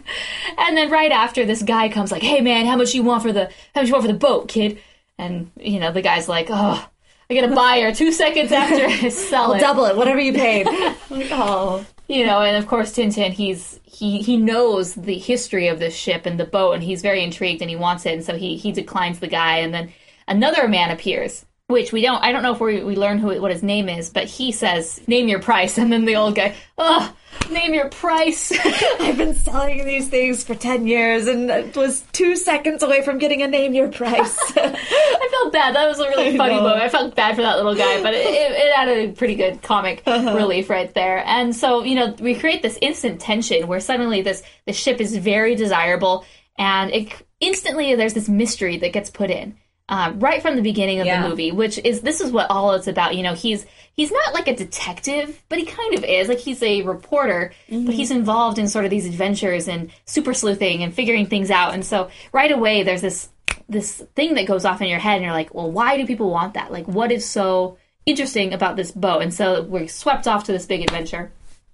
[0.59, 3.33] and then right after, this guy comes like, "Hey man, how much you want for
[3.33, 4.79] the how much you want for the boat, kid?"
[5.17, 6.87] And you know, the guy's like, "Oh,
[7.31, 10.67] I get a buyer two seconds after I sell it." Double it, whatever you paid.
[10.67, 11.87] like, oh.
[12.09, 16.27] you know, and of course Tintin, he's he he knows the history of this ship
[16.27, 18.71] and the boat, and he's very intrigued and he wants it, and so he he
[18.73, 19.93] declines the guy, and then
[20.29, 21.47] another man appears.
[21.69, 24.11] Which we don't, I don't know if we, we learn who what his name is,
[24.11, 27.11] but he says, "Name your price," and then the old guy, "Oh,
[27.51, 28.53] name your price."
[29.01, 33.17] I've been selling these things for 10 years and it was two seconds away from
[33.17, 34.37] getting a name your price.
[34.57, 35.75] I felt bad.
[35.75, 36.63] That was a really funny know.
[36.65, 36.83] moment.
[36.83, 39.63] I felt bad for that little guy, but it, it, it had a pretty good
[39.63, 40.35] comic Uh-huh.
[40.37, 41.25] relief right there.
[41.27, 45.17] And so, you know, we create this instant tension where suddenly this the ship is
[45.17, 46.27] very desirable,
[46.59, 49.57] and it instantly there's this mystery that gets put in.
[49.87, 51.23] Um, right from the beginning of Yeah.
[51.23, 53.15] the movie, which is this is what all it's about.
[53.17, 56.27] You know, he's he's not like a detective, but he kind of is.
[56.29, 57.85] Like he's a reporter, Mm-hmm.
[57.87, 61.75] but he's involved in sort of these adventures and super sleuthing and figuring things out.
[61.75, 63.29] And so right away, there's this
[63.69, 66.31] this thing that goes off in your head, and you're like, well, why do people
[66.31, 66.73] want that?
[66.73, 69.21] Like, what is so interesting about this boat?
[69.23, 71.31] And so we're swept off to this big adventure.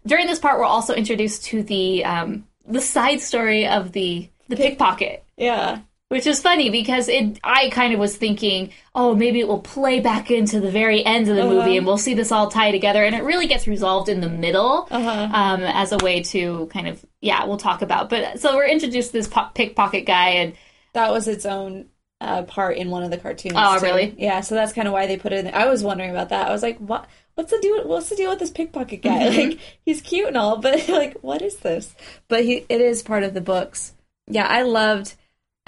[0.07, 4.57] During this part, we're also introduced to the um, the side story of the the
[4.57, 5.81] pickpocket yeah.
[6.11, 10.01] Which is funny because it I kind of was thinking, oh, maybe it will play
[10.01, 13.03] back into the very end of the movie and we'll see this all tie together
[13.05, 17.05] and it really gets resolved in the middle um, as a way to kind of
[17.21, 18.11] yeah, we'll talk about.
[18.11, 20.55] But so we're introduced to this po- pickpocket guy and
[20.95, 21.87] That was its own
[22.21, 23.55] uh, part in one of the cartoons.
[23.57, 23.85] Oh, too.
[23.87, 24.15] really?
[24.19, 25.57] Yeah, so that's kind of why they put it in there.
[25.57, 26.49] I was wondering about that.
[26.49, 27.07] I was like, what?
[27.37, 27.87] What's the deal?
[27.87, 29.29] What's the deal with this pickpocket guy?
[29.37, 31.95] Like, he's cute and all, but like, what is this?
[32.29, 33.95] But he, it is part of the books.
[34.27, 35.15] Yeah, I loved,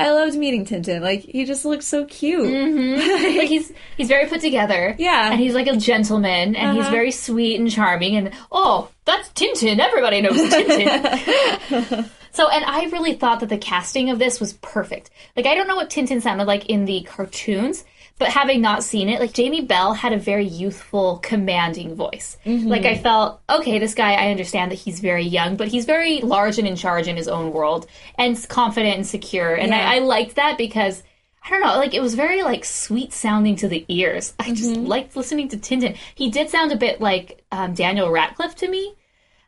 [0.03, 1.01] I loved meeting Tintin.
[1.01, 2.43] Like, he just looks so cute.
[2.99, 4.95] like he's he's very put together.
[4.99, 5.31] Yeah.
[5.31, 6.91] And he's like a gentleman and he's Uh-huh.
[6.91, 9.79] very sweet and charming and oh, that's Tintin.
[9.79, 12.09] Everybody knows Tintin.
[12.33, 15.11] so and I really thought that the casting of this was perfect.
[15.37, 17.85] Like I don't know what Tintin sounded like in the cartoons,
[18.23, 22.39] but having not seen it, like Jamie Bell had a very youthful, commanding voice.
[22.47, 26.21] Like I felt, okay, this guy I understand that he's very young, but he's very
[26.21, 29.55] large and in charge in his own world and confident and secure.
[29.57, 29.91] And Yeah.
[29.91, 31.03] I, I liked that because
[31.45, 34.35] I don't know, like it was very like sweet sounding to the ears.
[34.39, 35.97] I just liked listening to Tintin.
[36.15, 38.95] He did sound a bit like um, Daniel Radcliffe to me.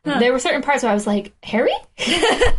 [0.05, 1.73] There were certain parts where I was like, Harry?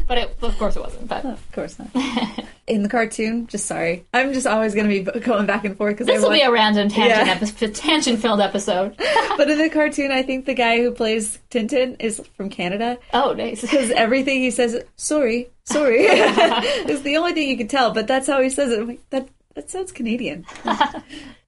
[0.08, 1.08] but it, of course it wasn't.
[1.08, 1.88] But Of course not.
[2.66, 4.04] in the cartoon, just sorry.
[4.12, 6.50] I'm just always going to be going back and forth because this will be a
[6.50, 7.32] random tangent Yeah.
[7.34, 8.96] episode, tangent filled episode.
[9.36, 12.98] But in the cartoon, I think the guy who plays Tintin is from Canada.
[13.14, 13.60] oh, nice.
[13.60, 17.92] because everything he says, sorry, sorry, is the only thing you can tell.
[17.92, 18.86] But that's how he says it.
[18.86, 20.44] Like, that that sounds Canadian.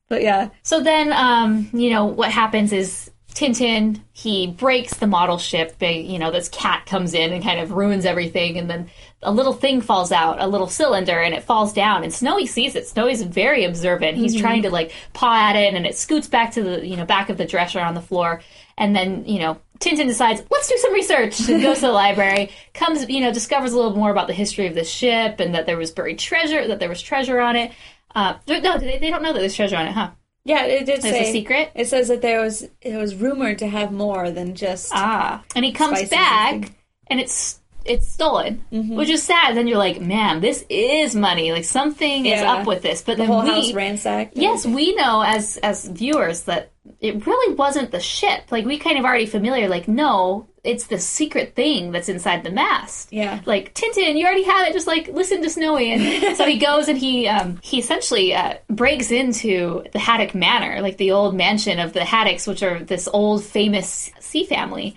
[0.09, 5.39] but yeah, So then, um, you know, what happens is Tintin, he breaks the model
[5.39, 5.77] ship.
[5.81, 8.59] You know, this cat comes in and kind of ruins everything.
[8.59, 8.91] And then
[9.23, 12.03] a little thing falls out, a little cylinder, and it falls down.
[12.03, 12.89] And Snowy sees it.
[12.89, 14.17] Snowy's very observant.
[14.17, 17.05] He's trying to like paw at it, and it scoots back to the, you know,
[17.05, 18.43] back of the dresser on the floor.
[18.77, 22.51] And then, you know, Tintin decides, let's do some research and goes to the library,
[22.75, 25.67] comes, you know, discovers a little more about the history of the ship and that
[25.67, 27.71] there was buried treasure, that there was treasure on it.
[28.17, 30.11] Uh, no, they, they don't know that there's treasure on it, huh?
[30.49, 31.71] Yeah, it did There's say a secret?
[31.75, 35.65] It says that there was it was rumored to have more than just Ah, and
[35.65, 36.73] he comes Spices and back,
[37.09, 38.97] and it's it's stolen, Mm-hmm.
[38.97, 39.57] which is sad.
[39.57, 41.53] Then you're like, man, this is money.
[41.53, 43.01] Like something is up with this.
[43.03, 44.37] But the then whole we, house ransacked.
[44.37, 48.51] yes, we know as as viewers that it really wasn't the ship.
[48.51, 49.69] Like we kind of already familiar.
[49.69, 53.13] Like no, it's the secret thing that's inside the mast.
[53.13, 53.41] Yeah.
[53.47, 54.73] Like Tintin, you already have it.
[54.73, 58.55] Just like listen to Snowy, and so he goes and he um he essentially uh,
[58.69, 63.09] breaks into the Haddock Manor, like the old mansion of the Haddocks, which are this
[63.13, 64.97] old famous sea family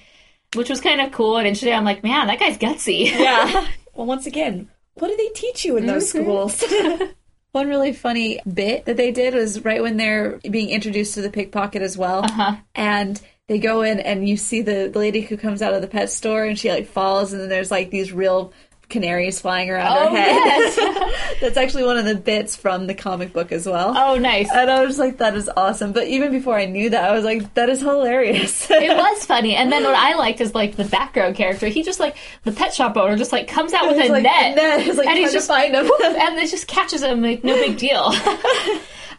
[0.55, 1.73] which was kind of cool and interesting.
[1.73, 3.05] I'm like, man, that guy's gutsy.
[3.11, 3.67] yeah.
[3.93, 6.23] well, once again, what do they teach you in those Mm-hmm.
[6.23, 7.11] schools?
[7.51, 11.29] One really funny bit that they did was right when they're being introduced to the
[11.29, 12.23] pickpocket as well.
[12.23, 12.55] Uh-huh.
[12.75, 15.87] And they go in and you see the, the lady who comes out of the
[15.87, 18.53] pet store and she like falls and then there's like these real
[18.87, 20.25] canaries flying around her Oh, head.
[20.35, 21.39] yes.
[21.41, 23.93] That's actually one of the bits from the comic book as well.
[23.97, 24.49] oh, nice.
[24.53, 25.91] And I was like, that is awesome.
[25.91, 28.67] But even before I knew that, I was like, that is hilarious.
[28.71, 29.53] it was funny.
[29.57, 31.67] And then what I liked is like the background character.
[31.67, 32.15] He just like
[32.45, 34.95] the pet shop owner just like comes out with a like, net, net.
[34.95, 35.91] Like and he's just find him.
[36.05, 38.13] and it just catches him like no big deal.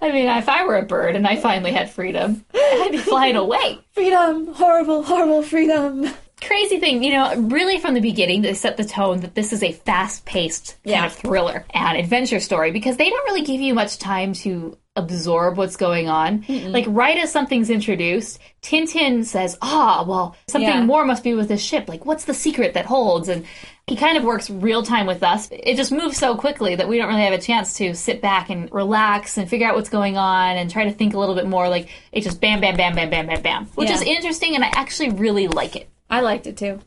[0.02, 3.36] I mean, if I were a bird and I finally had freedom, I'd be flying
[3.36, 3.78] away.
[3.92, 6.08] freedom, horrible, horrible freedom.
[6.40, 9.62] crazy thing, you know, really from the beginning, they set the tone that this is
[9.62, 11.06] a fast paced kind Yeah.
[11.06, 15.56] of thriller and adventure story because they don't really give you much time to absorb
[15.56, 16.44] what's going on.
[16.48, 20.84] Like, right as something's introduced, Tintin says, Ah, well, something Yeah.
[20.84, 21.88] more must be with this ship.
[21.88, 23.28] Like, what's the secret that holds?
[23.28, 23.44] And
[23.86, 25.48] he kind of works real time with us.
[25.50, 28.48] It just moves so quickly that we don't really have a chance to sit back
[28.48, 31.46] and relax and figure out what's going on and try to think a little bit
[31.48, 31.68] more.
[31.68, 33.96] Like, it just bam, bam, bam, bam, bam, bam, bam, which Yeah.
[33.96, 35.88] is interesting and I actually really like it.
[36.08, 36.78] I liked it too.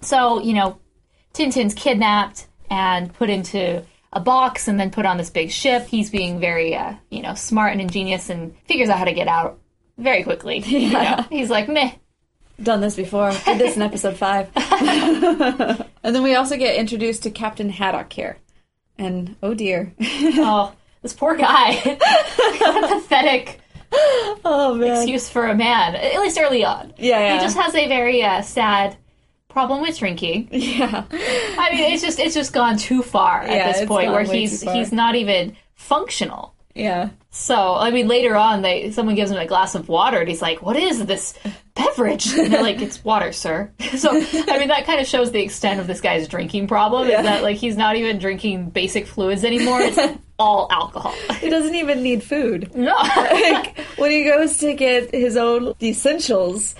[0.00, 0.78] So, you know,
[1.32, 5.86] Tintin's kidnapped and put into a box and then put on this big ship.
[5.86, 9.28] He's being very, uh, you know, smart and ingenious and figures out how to get
[9.28, 9.58] out
[9.96, 10.58] very quickly.
[10.66, 11.24] You know?
[11.30, 11.92] He's like, meh.
[12.60, 13.30] Done this before.
[13.44, 14.50] Did this in episode five.
[14.56, 18.38] and then we also get introduced to Captain Haddock here.
[18.98, 19.92] And oh dear.
[20.00, 20.72] Oh,
[21.02, 21.74] this poor guy.
[21.74, 23.60] what a pathetic
[24.44, 24.96] oh man.
[24.96, 26.94] excuse for a man, at least early on.
[26.98, 27.34] Yeah, yeah.
[27.34, 28.96] He just has a very uh, sad
[29.48, 30.48] problem with drinking.
[30.52, 31.04] yeah.
[31.10, 34.62] I mean, it's just it's just gone too far Yeah, at this point where he's
[34.62, 36.54] he's not even functional.
[36.74, 37.10] Yeah.
[37.34, 40.42] So, I mean, later on, they someone gives him a glass of water, and he's
[40.42, 41.32] like, "What is this
[41.74, 45.40] beverage?" And they're like, "It's water, sir." So, I mean, that kind of shows the
[45.42, 47.08] extent of this guy's drinking problem.
[47.08, 47.20] Yeah.
[47.20, 49.80] Is that like he's not even drinking basic fluids anymore?
[49.80, 49.98] It's
[50.38, 51.14] all alcohol.
[51.40, 52.74] He doesn't even need food.
[52.74, 56.74] No, Like when he goes to get his own essentials,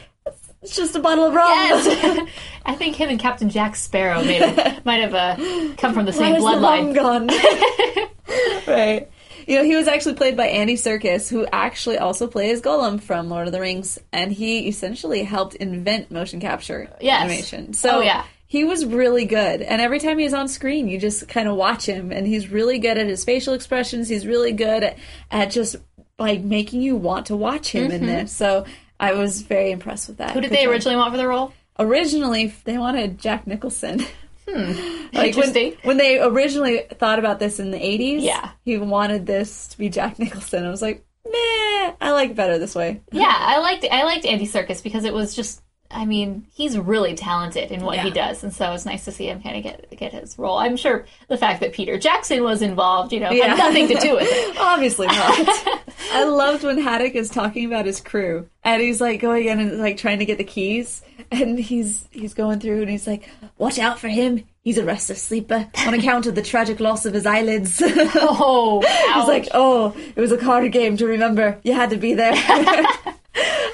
[0.63, 1.49] it's just a bottle of rum.
[1.51, 2.29] yes.
[2.67, 6.13] I think him and Captain Jack Sparrow might have, might have uh, come from the
[6.13, 6.95] same Where's the rum bloodline.
[6.95, 8.67] gone?
[8.67, 9.09] right.
[9.47, 13.29] You know, he was actually played by Andy Serkis, who actually also plays Gollum from
[13.29, 17.21] Lord of the Rings, and he essentially helped invent motion capture Yes.
[17.23, 17.73] animation.
[17.75, 18.25] So Oh, yeah.
[18.47, 19.63] he was really good.
[19.63, 22.79] And every time he's on screen, you just kind of watch him, and he's really
[22.79, 24.09] good at his facial expressions.
[24.09, 24.99] He's really good at,
[25.31, 25.77] at just
[26.19, 28.31] like making you want to watch him in this.
[28.33, 28.65] So
[29.01, 30.29] I was very impressed with that.
[30.29, 30.35] Mm-hmm.
[30.35, 31.53] Who did Good they originally want for the role?
[31.79, 34.05] Originally, they wanted Jack Nicholson.
[34.49, 35.07] Hmm.
[35.13, 38.51] like when, when they originally thought about this in the 80s, Yeah.
[38.65, 40.65] he wanted this to be Jack Nicholson.
[40.65, 43.01] I was like, meh, I like it better this way.
[43.13, 45.63] Yeah, I liked I liked Andy Serkis because it was just
[45.93, 49.27] I mean, he's really talented in what he does, and so it's nice to see
[49.29, 50.57] him kind of get get his role.
[50.59, 53.49] I'm sure the fact that Peter Jackson was involved, you know, Yeah.
[53.55, 54.57] had nothing to do with it.
[54.61, 55.81] Obviously not.
[56.13, 59.79] I loved when Haddock is talking about his crew, and he's like going in and
[59.79, 63.29] like trying to get the keys, and he's he's going through, and he's like,
[63.59, 64.45] "Watch out for him.
[64.65, 68.91] He's a restless sleeper on account of the tragic loss of his eyelids." Oh, he's
[68.91, 69.29] Oh, ouch.
[69.29, 71.59] like, "Oh, it was a card game to remember.
[71.63, 72.35] You had to be there."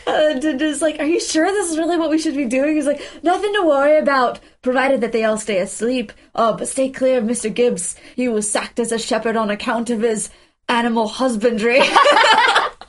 [0.07, 2.77] And just like, are you sure this is really what we should be doing?
[2.77, 6.13] He's like, nothing to worry about, provided that they all stay asleep.
[6.35, 7.53] Oh, but stay clear of Mr.
[7.53, 7.97] Gibbs.
[8.17, 10.31] He was sacked as a shepherd on account of his
[10.69, 11.81] animal husbandry.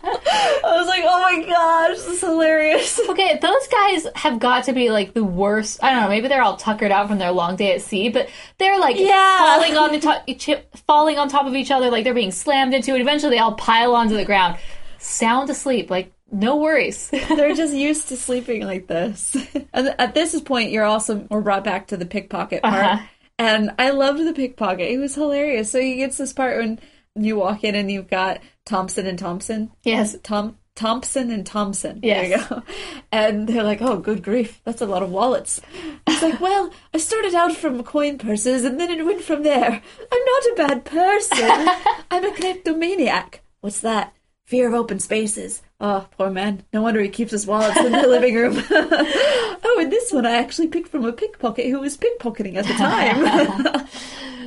[0.02, 3.00] I was like, oh my gosh, this is hilarious.
[3.10, 5.84] Okay, those guys have got to be like the worst.
[5.84, 6.10] I don't know.
[6.10, 9.38] Maybe they're all tuckered out from their long day at sea, but they're like Yeah.
[9.40, 10.50] falling on each,
[10.88, 13.02] falling on top of each other, like they're being slammed into it.
[13.02, 14.58] Eventually, they all pile onto the ground,
[15.00, 15.90] sound asleep.
[15.90, 17.10] Like no worries.
[17.10, 19.36] They're just used to sleeping like this.
[19.72, 22.86] And at this point, you're also we're brought back to the pickpocket part.
[22.86, 23.06] Uh-huh.
[23.38, 24.90] And I loved the pickpocket.
[24.90, 25.72] It was hilarious.
[25.72, 26.80] So he gets this part when
[27.16, 29.72] you walk in and you've got Thomson and Thompson.
[29.84, 30.16] Yes.
[30.24, 32.00] Tom Thompson and Thompson.
[32.04, 32.30] Yes.
[32.30, 32.64] There you go.
[33.12, 34.62] And they're like, oh, good grief.
[34.64, 35.62] That's a lot of wallets.
[36.08, 39.82] It's like, well, I started out from coin purses and then it went from there.
[40.12, 41.68] I'm not a bad person.
[42.12, 43.42] I'm a kleptomaniac.
[43.62, 44.14] What's that?
[44.46, 45.62] Fear of open spaces.
[45.82, 46.64] Oh, poor man.
[46.74, 48.62] No wonder he keeps his wallets in the living room.
[48.72, 52.74] oh, and this one I actually picked from a pickpocket who was pickpocketing at the
[52.74, 53.88] time.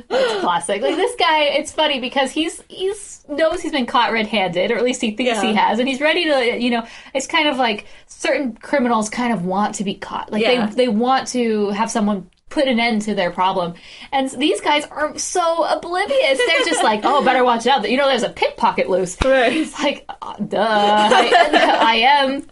[0.09, 0.81] It's classic.
[0.81, 4.83] Like this guy, it's funny because he's he's knows he's been caught red-handed, or at
[4.83, 6.59] least he thinks he has, and he's ready to.
[6.61, 10.31] You know, it's kind of like certain criminals kind of want to be caught.
[10.31, 10.67] Like Yeah.
[10.67, 13.73] they they want to have someone put an end to their problem,
[14.11, 16.37] and these guys are so oblivious.
[16.37, 17.89] They're just like, oh, better watch out.
[17.89, 19.17] You know, there's a pickpocket loose.
[19.23, 19.53] Right.
[19.53, 22.45] It's like, uh, duh, I, I am.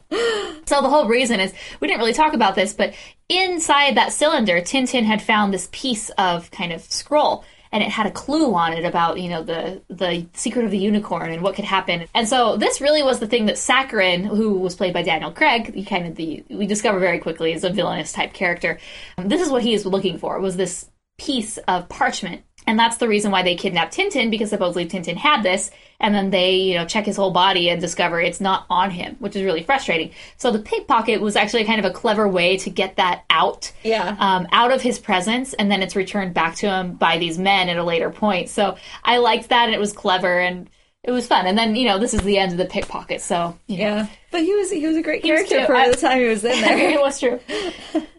[0.65, 2.93] So the whole reason is we didn't really talk about this, but
[3.29, 7.45] inside that cylinder, Tintin had found this piece of kind of scroll.
[7.71, 10.77] And it had a clue on it about, you know, the the secret of the
[10.77, 12.05] unicorn and what could happen.
[12.13, 15.87] And so this really was the thing that Sakharine, who was played by Daniel Craig,
[15.87, 18.79] kind of the we discover very quickly is a villainous type character.
[19.17, 22.43] This is what he is looking for was this piece of parchment.
[22.67, 26.29] And that's the reason why they kidnapped Tintin because supposedly Tintin had this, and then
[26.31, 29.43] they, you know, check his whole body and discover it's not on him, which is
[29.43, 30.11] really frustrating.
[30.35, 34.17] So the pickpocket was actually kind of a clever way to get that out, Yeah.
[34.19, 37.69] um, out of his presence, and then it's returned back to him by these men
[37.69, 38.49] at a later point.
[38.49, 40.69] So I liked that, and it was clever and
[41.03, 41.47] it was fun.
[41.47, 44.07] And then you know, this is the end of the pickpocket, so you know, yeah.
[44.31, 46.59] But he was he was a great character for I- the time he was in
[46.61, 46.77] there.
[46.91, 47.39] it was true.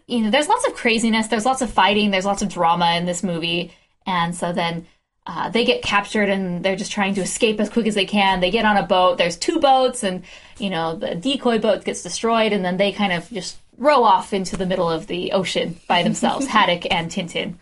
[0.07, 3.05] You know, there's lots of craziness, there's lots of fighting, there's lots of drama in
[3.05, 3.71] this movie,
[4.05, 4.85] and so then
[5.25, 8.39] uh, they get captured and they're just trying to escape as quick as they can.
[8.41, 9.17] They get on a boat.
[9.17, 10.23] There's two boats, and
[10.57, 14.33] you know the decoy boat gets destroyed, and then they kind of just row off
[14.33, 17.55] into the middle of the ocean by themselves, Haddock and Tintin.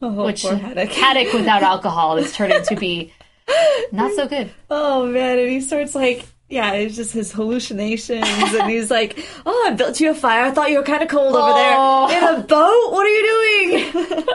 [0.00, 1.32] Oh, Which poor Haddock.
[1.32, 3.12] without alcohol is turning to be
[3.92, 4.50] not so good.
[4.68, 9.64] Oh man, and he starts like yeah, it's just his hallucinations, and he's like, "Oh,
[9.68, 10.42] I built you a fire.
[10.44, 12.08] I thought you were kind of cold over Oh.
[12.08, 12.92] there in a boat.
[12.92, 14.26] What are you doing?"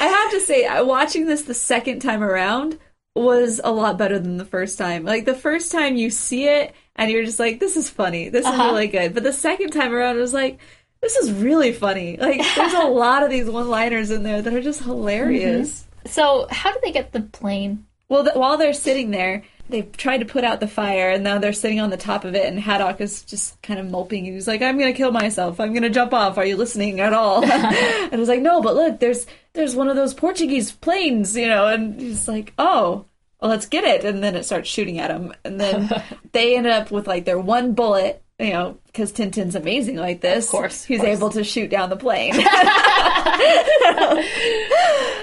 [0.00, 2.78] I have to say, watching this the second time around
[3.14, 5.04] was a lot better than the first time.
[5.04, 8.28] Like the first time you see it, and you're just like, "This is funny.
[8.28, 8.64] This is uh-huh.
[8.64, 10.58] really good," but the second time around, it was like.
[11.02, 12.18] This is really funny.
[12.18, 15.80] Like, there's a lot of these one-liners in there that are just hilarious.
[15.80, 16.08] Mm-hmm.
[16.10, 17.86] So, how do they get the plane?
[18.10, 21.38] Well, th- while they're sitting there, they've tried to put out the fire, and now
[21.38, 24.24] they're sitting on the top of it, and Haddock is just kind of moping.
[24.24, 25.60] He's like, "I'm gonna kill myself.
[25.60, 26.38] I'm gonna jump off.
[26.38, 29.96] Are you listening at all?" and he's like, "No, but look, there's there's one of
[29.96, 33.06] those Portuguese planes, you know." And he's like, "Oh."
[33.40, 35.88] Well, let's get it, and then it starts shooting at him, and then
[36.32, 40.46] they end up with like their one bullet, you know, because Tintin's amazing like this.
[40.46, 41.16] Of course, of he's course.
[41.16, 42.34] able to shoot down the plane.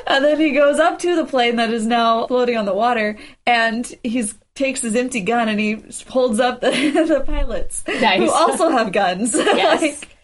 [0.07, 3.17] And then he goes up to the plane that is now floating on the water,
[3.45, 6.71] and he's takes his empty gun and he holds up the,
[7.07, 8.19] the pilots Nice.
[8.19, 9.35] who also have guns.
[9.35, 10.01] Yes.
[10.01, 10.17] Like,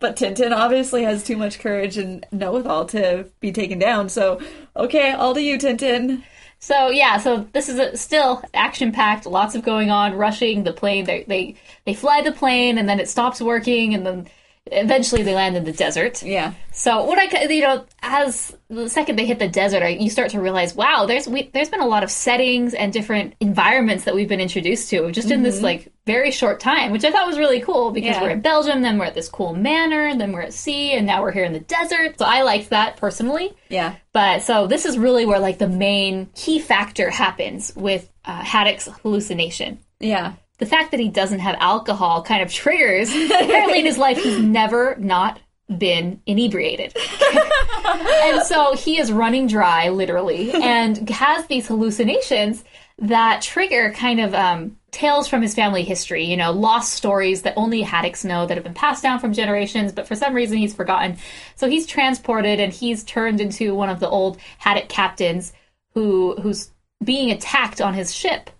[0.00, 4.08] but Tintin obviously has too much courage and know-withal to be taken down.
[4.08, 4.40] So,
[4.74, 6.24] okay, all to you, Tintin.
[6.58, 10.72] So yeah, so this is a, still action packed, lots of going on, rushing the
[10.72, 11.04] plane.
[11.04, 11.54] They they
[11.84, 14.28] they fly the plane, and then it stops working, and then
[14.66, 16.22] eventually they land in the desert.
[16.22, 16.54] Yeah.
[16.72, 20.30] So what I you know, as the second they hit the desert, I, you start
[20.30, 24.14] to realize, wow, there's we, there's been a lot of settings and different environments that
[24.14, 27.38] we've been introduced to just in this like very short time, which I thought was
[27.38, 28.22] really cool because Yeah.
[28.22, 31.22] we're in Belgium, then we're at this cool manor, then we're at sea, and now
[31.22, 32.18] we're here in the desert.
[32.18, 33.54] So I liked that personally.
[33.68, 33.96] Yeah.
[34.12, 38.88] But so this is really where like the main key factor happens with uh, Haddock's
[39.02, 39.78] hallucination.
[40.00, 40.34] Yeah.
[40.58, 43.10] The fact that he doesn't have alcohol kind of triggers.
[43.14, 45.40] Apparently, in his life, he's never not
[45.78, 46.96] been inebriated.
[48.24, 52.64] and so he is running dry, literally, and has these hallucinations
[52.98, 57.52] that trigger kind of um, tales from his family history, you know, lost stories that
[57.56, 60.74] only Haddocks know that have been passed down from generations, but for some reason he's
[60.74, 61.18] forgotten.
[61.56, 65.52] So he's transported and he's turned into one of the old Haddock captains
[65.92, 66.70] who who's
[67.04, 68.50] being attacked on his ship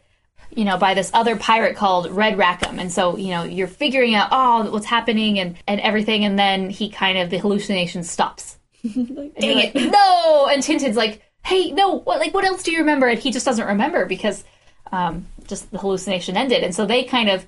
[0.57, 2.79] you know, by this other pirate called Red Rackham.
[2.79, 6.25] And so, you know, you're figuring out, oh, what's happening and, and everything.
[6.25, 8.59] And then he kind of, the hallucination stops.
[8.83, 9.75] Dang it.
[9.75, 10.49] No!
[10.51, 13.07] And Tintin's like, hey, no, what, like, what else do you remember?
[13.07, 14.45] And he just doesn't remember because,
[14.93, 16.65] um, just the hallucination ended.
[16.65, 17.47] And so they kind of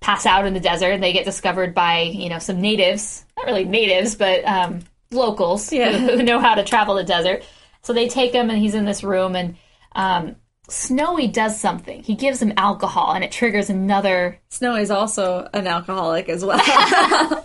[0.00, 3.24] pass out in the desert and they get discovered by, you know, some natives.
[3.36, 4.80] Not really natives, but, um,
[5.10, 5.92] locals Yeah.
[5.98, 7.44] who, who know how to travel the desert.
[7.82, 9.56] So they take him and he's in this room and,
[9.96, 10.36] um,
[10.68, 12.02] Snowy does something.
[12.02, 14.38] He gives him alcohol and it triggers another.
[14.48, 16.60] Snow is also an alcoholic as well.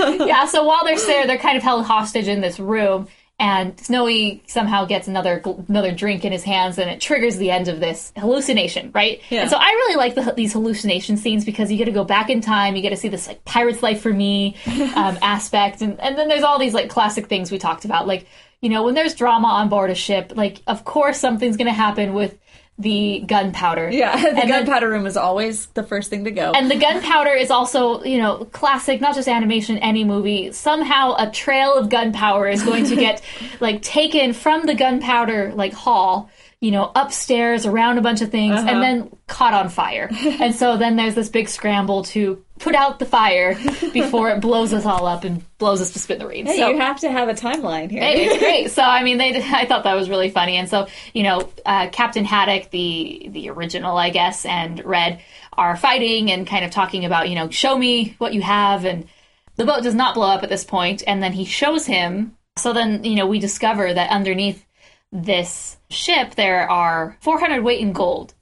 [0.00, 3.08] Yeah, so while they're there, they're kind of held hostage in this room
[3.40, 7.68] and Snowy somehow gets another another drink in his hands and it triggers the end
[7.68, 9.22] of this hallucination, right?
[9.30, 9.42] Yeah.
[9.42, 12.28] And so I really like the, these hallucination scenes because you get to go back
[12.28, 14.56] in time, you get to see this like pirate's life for me
[14.94, 18.26] um, aspect and, and then there's all these like classic things we talked about like
[18.60, 21.72] you know when there's drama on board a ship like of course something's going to
[21.72, 22.38] happen with
[22.80, 24.16] the gunpowder yeah.
[24.40, 26.52] The gunpowder room is always the first thing to go.
[26.52, 30.52] And the gunpowder is also, you know, classic, not just animation, any movie.
[30.52, 33.22] Somehow a trail of gunpowder is going to get,
[33.60, 36.30] like, taken from the gunpowder, like, hall,
[36.60, 40.10] you know, upstairs around a bunch of things, and then caught on fire.
[40.40, 43.54] and so then there's this big scramble to put out the fire
[43.94, 46.50] before it blows us all up and blows us to smithereens.
[46.50, 48.02] Hey, so, you have to have a timeline here.
[48.04, 48.70] It's great.
[48.70, 51.88] So I mean, they I thought that was really funny, and so you know, uh,
[51.88, 55.20] Captain Haddock, the the original, I guess, and Red
[55.54, 59.08] are fighting and kind of talking about you know, show me what you have, and
[59.56, 62.36] the boat does not blow up at this point, and then he shows him.
[62.58, 64.64] So then you know, we discover that underneath
[65.10, 68.34] this ship there are 400 weight in gold,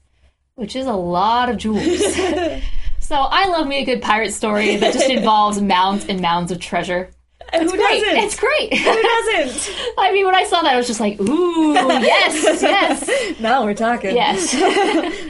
[0.55, 1.85] which is a lot of jewels.
[3.01, 6.59] So I love me a good pirate story that just involves mounds and mounds of
[6.59, 7.09] treasure.
[7.51, 7.79] Who Great.
[8.03, 8.17] doesn't?
[8.17, 8.71] It's great.
[8.77, 9.75] Who doesn't?
[9.97, 13.73] I mean, when I saw that, I was just like, ooh, yes, yes, now we're
[13.73, 14.15] talking.
[14.15, 14.53] yes.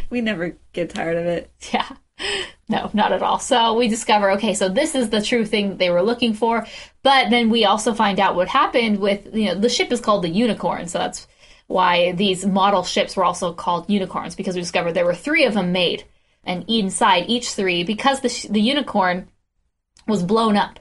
[0.09, 1.49] We never get tired of it.
[1.71, 1.87] yeah.
[2.67, 3.39] No, not at all.
[3.39, 6.67] So we discover, okay, so this is the true thing that they were looking for.
[7.01, 10.23] But then we also find out what happened with, you know, the ship is called
[10.25, 10.89] the Unicorn.
[10.89, 11.27] So that's
[11.69, 15.53] why these model ships were also called unicorns because we discovered there were three of
[15.53, 16.03] them made.
[16.43, 19.29] And inside each three, because the, sh- the unicorn
[20.07, 20.79] was blown up.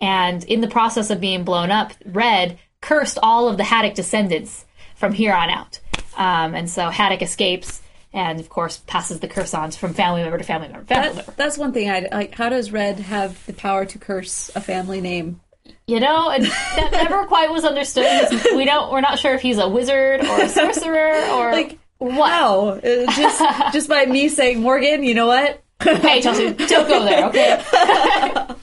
[0.00, 4.64] And in the process of being blown up, Red cursed all of the Haddock descendants
[4.96, 5.80] from here on out.
[6.16, 7.82] Um, and so Haddock escapes
[8.14, 10.86] and, of course, passes the curse on from family member to family member.
[10.86, 11.34] Family member.
[11.36, 12.34] That's one thing I like.
[12.34, 15.42] How does Red have the power to curse a family name?
[15.86, 18.28] You know, and that never quite was understood.
[18.54, 18.92] We don't.
[18.92, 22.30] We're not sure if he's a wizard or a sorcerer or Like, What?
[22.30, 22.68] How?
[22.70, 23.42] Uh, just
[23.72, 25.62] just by me saying, Morgan, you know what?
[25.82, 27.60] Hey, Chelsea, don't go there, okay?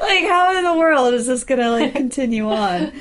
[0.00, 2.92] Like, how in the world is this gonna like continue on?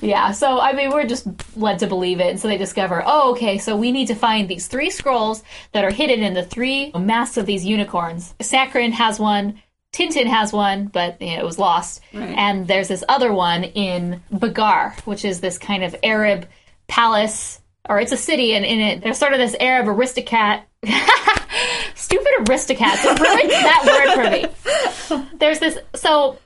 [0.00, 2.28] Yeah, so I mean, we're just led to believe it.
[2.30, 5.42] And so they discover, oh, okay, so we need to find these three scrolls
[5.72, 8.34] that are hidden in the three masks of these unicorns.
[8.40, 9.60] Sakharine has one,
[9.92, 12.00] Tintin has one, but you know, it was lost.
[12.12, 12.34] Right.
[12.36, 16.48] And there's this other one in Bagghar, which is this kind of Arab
[16.88, 20.66] palace, or it's a city, and in it, there's sort of this Arab aristocrat.
[21.94, 23.04] Stupid aristocrats.
[23.04, 25.28] Ruined that word for me.
[25.38, 25.78] There's this.
[25.94, 26.38] So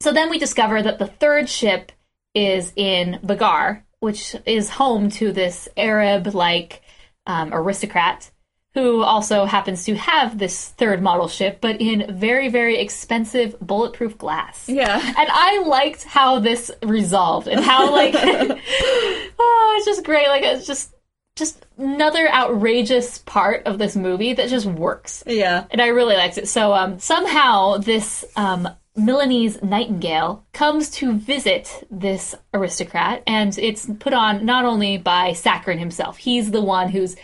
[0.00, 1.92] so then we discover that the third ship
[2.34, 6.82] is in Bagghar, which is home to this Arab like
[7.26, 8.30] um, aristocrat
[8.76, 14.18] who also happens to have this third model ship, but in very, very expensive bulletproof
[14.18, 14.68] glass.
[14.68, 15.00] Yeah.
[15.02, 18.14] And I liked how this resolved and how, like,
[19.38, 20.28] oh, it's just great.
[20.28, 20.92] Like, it's just.
[21.38, 25.66] Just another outrageous part of this movie that just works Yeah.
[25.70, 26.48] and I really liked it.
[26.48, 28.66] So um, somehow this um,
[28.96, 35.78] Milanese nightingale comes to visit this aristocrat, and it's put on not only by Sakharine
[35.78, 36.16] himself.
[36.16, 37.16] He's the one who's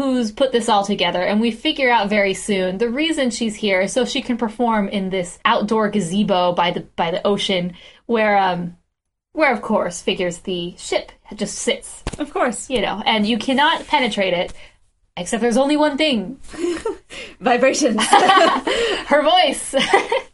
[0.00, 3.86] who's put this all together, and we figure out very soon the reason she's here
[3.88, 7.74] so she can perform in this outdoor gazebo by the by the ocean,
[8.06, 8.76] where um,
[9.32, 12.68] where of course figures the ship just sits, Of course.
[12.70, 14.52] you know, and you cannot penetrate it.
[15.16, 16.38] Except there's only one thing
[17.40, 18.02] Vibrations.
[18.04, 19.74] her voice.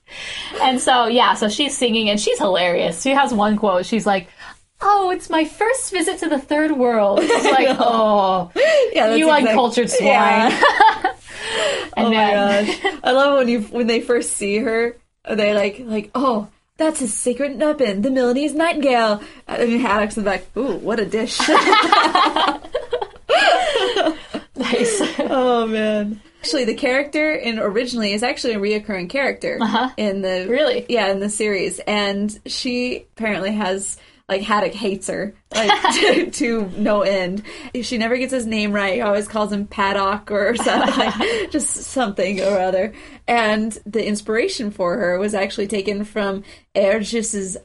[0.62, 3.02] and so, yeah, so she's singing and she's hilarious.
[3.02, 3.86] She has one quote.
[3.86, 4.28] She's like,
[4.80, 7.20] Oh, it's my first visit to the third world.
[7.22, 8.50] It's like, oh,
[8.92, 10.08] yeah, that's you exact- uncultured swine.
[10.08, 10.50] Yeah.
[11.96, 13.00] and Oh my then, gosh.
[13.04, 14.96] I love when you when they first see her,
[15.30, 19.22] they like like, oh, that's his secret weapon, the Milanese nightingale.
[19.48, 21.38] And Haddock's in the back, ooh, what a dish.
[24.56, 25.00] nice.
[25.20, 26.20] oh man.
[26.42, 29.90] Actually, the character in originally is actually a reoccurring character uh-huh.
[29.96, 30.86] in the Really?
[30.88, 33.96] yeah in the series, and she apparently has
[34.28, 37.42] like Haddock hates her like to, to no end.
[37.82, 38.94] She never gets his name right.
[38.94, 42.92] He always calls him Paddock or something, like, just something or other.
[43.28, 46.42] And the inspiration for her was actually taken from
[46.74, 47.56] Hergé's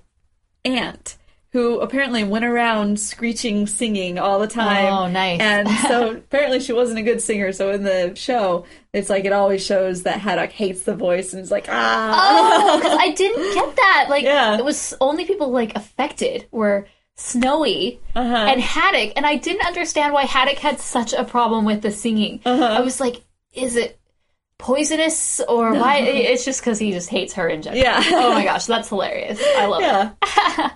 [0.63, 1.17] aunt.
[1.53, 4.85] Who apparently went around screeching, singing all the time.
[4.85, 5.41] Oh, nice.
[5.41, 7.51] And so apparently she wasn't a good singer.
[7.51, 11.41] So in the show, it's like it always shows that Haddock hates the voice and
[11.41, 12.69] is like, ah.
[12.73, 14.05] Oh, because I didn't get that.
[14.09, 14.57] Like, Yeah.
[14.57, 18.33] it was only people like affected were Snowy Uh-huh.
[18.35, 22.39] and Haddock, and I didn't understand why Haddock had such a problem with the singing.
[22.45, 22.63] Uh-huh.
[22.63, 23.21] I was like,
[23.53, 23.99] is it
[24.61, 25.97] poisonous or why?
[25.99, 27.81] It's just because he just hates her in general.
[27.83, 28.01] Yeah.
[28.11, 29.41] oh my gosh, that's hilarious.
[29.57, 30.27] I love it.
[30.37, 30.71] Yeah.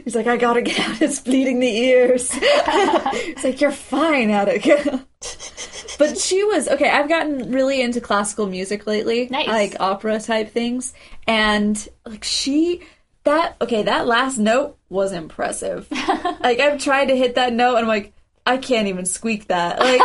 [0.04, 1.00] He's like, I gotta get out.
[1.00, 2.30] It's bleeding the ears.
[2.38, 4.62] It's like, you're fine, Haddock.
[5.98, 6.88] but she was okay.
[6.90, 9.46] I've gotten really into classical music lately, Nice.
[9.48, 10.92] like opera type things,
[11.26, 12.82] and like she.
[13.24, 15.88] That okay, that last note was impressive.
[15.90, 18.12] like I've tried to hit that note and I'm like,
[18.46, 19.80] I can't even squeak that.
[19.80, 20.00] Like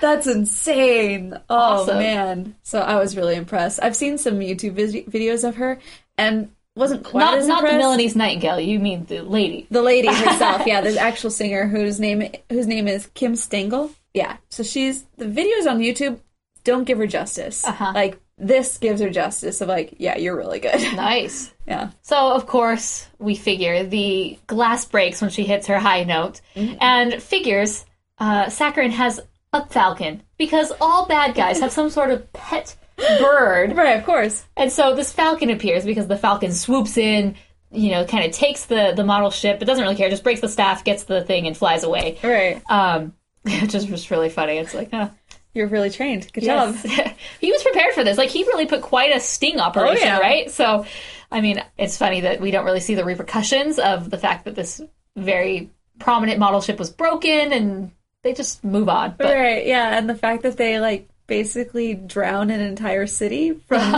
[0.00, 1.34] that's insane.
[1.48, 1.98] Oh Awesome.
[1.98, 2.56] man.
[2.62, 3.80] So I was really impressed.
[3.82, 5.78] I've seen some YouTube vis- videos of her
[6.18, 7.72] and wasn't quite Not as not the.
[7.72, 8.60] Milanese Nightingale.
[8.60, 9.66] You mean the lady?
[9.70, 13.90] The lady herself, yeah, the actual singer whose name whose name is Kim Stengel.
[14.12, 16.18] Yeah, so she's the videos on YouTube
[16.64, 17.64] don't give her justice.
[17.64, 17.92] Uh-huh.
[17.94, 20.80] Like this gives her justice of like, yeah, you're really good.
[20.96, 21.52] Nice.
[21.68, 26.40] yeah, So, of course, we figure the glass breaks when she hits her high note,
[26.56, 27.84] and figures
[28.18, 29.20] uh, Sakharine has
[29.54, 33.74] a falcon because all bad guys have some sort of pet bird.
[33.76, 34.44] right, of course.
[34.56, 37.36] And so this falcon appears because the falcon swoops in,
[37.70, 40.40] you know, kind of takes the, the model ship, but doesn't really care, just breaks
[40.40, 42.18] the staff, gets the thing, and flies away.
[42.22, 44.58] Right, Um, which is just really funny.
[44.58, 45.08] It's like, huh.
[45.54, 46.30] you're really trained.
[46.32, 46.82] Good Yes.
[46.82, 47.12] job.
[47.40, 48.18] he was prepared for this.
[48.18, 50.18] Like he really put quite a sting operation, Oh, yeah.
[50.18, 50.50] right?
[50.50, 50.84] So,
[51.30, 54.54] I mean, it's funny that we don't really see the repercussions of the fact that
[54.54, 54.80] this
[55.16, 57.90] very prominent model ship was broken, and
[58.24, 59.14] they just move on.
[59.16, 63.92] But right, yeah, and the fact that they like basically drown an entire city from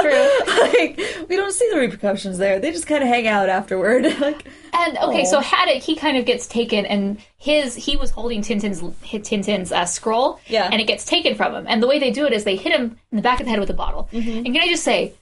[0.00, 0.28] true.
[0.56, 0.98] like
[1.28, 2.58] we don't see the repercussions there.
[2.60, 4.04] They just kind of hang out afterward.
[4.20, 5.24] like, And okay, Aw.
[5.30, 9.84] so Haddock, he kind of gets taken, and his he was holding Tintin's Tintin's uh,
[9.84, 10.68] scroll, Yeah.
[10.70, 11.66] and it gets taken from him.
[11.68, 13.50] And the way they do it is they hit him in the back of the
[13.50, 14.08] head with a bottle.
[14.12, 14.30] Mm-hmm.
[14.30, 15.12] And can I just say,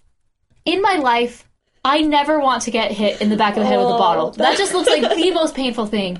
[0.64, 1.48] in my life,
[1.84, 3.98] I never want to get hit in the back of the head with a Oh,
[3.98, 4.30] bottle.
[4.32, 6.18] That just looks like the most painful thing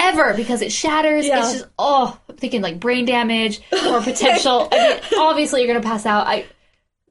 [0.00, 1.26] ever because it shatters.
[1.26, 1.40] Yeah.
[1.40, 4.68] It's just oh, I'm thinking like brain damage or potential.
[4.72, 6.26] I mean, obviously you're gonna pass out.
[6.26, 6.46] I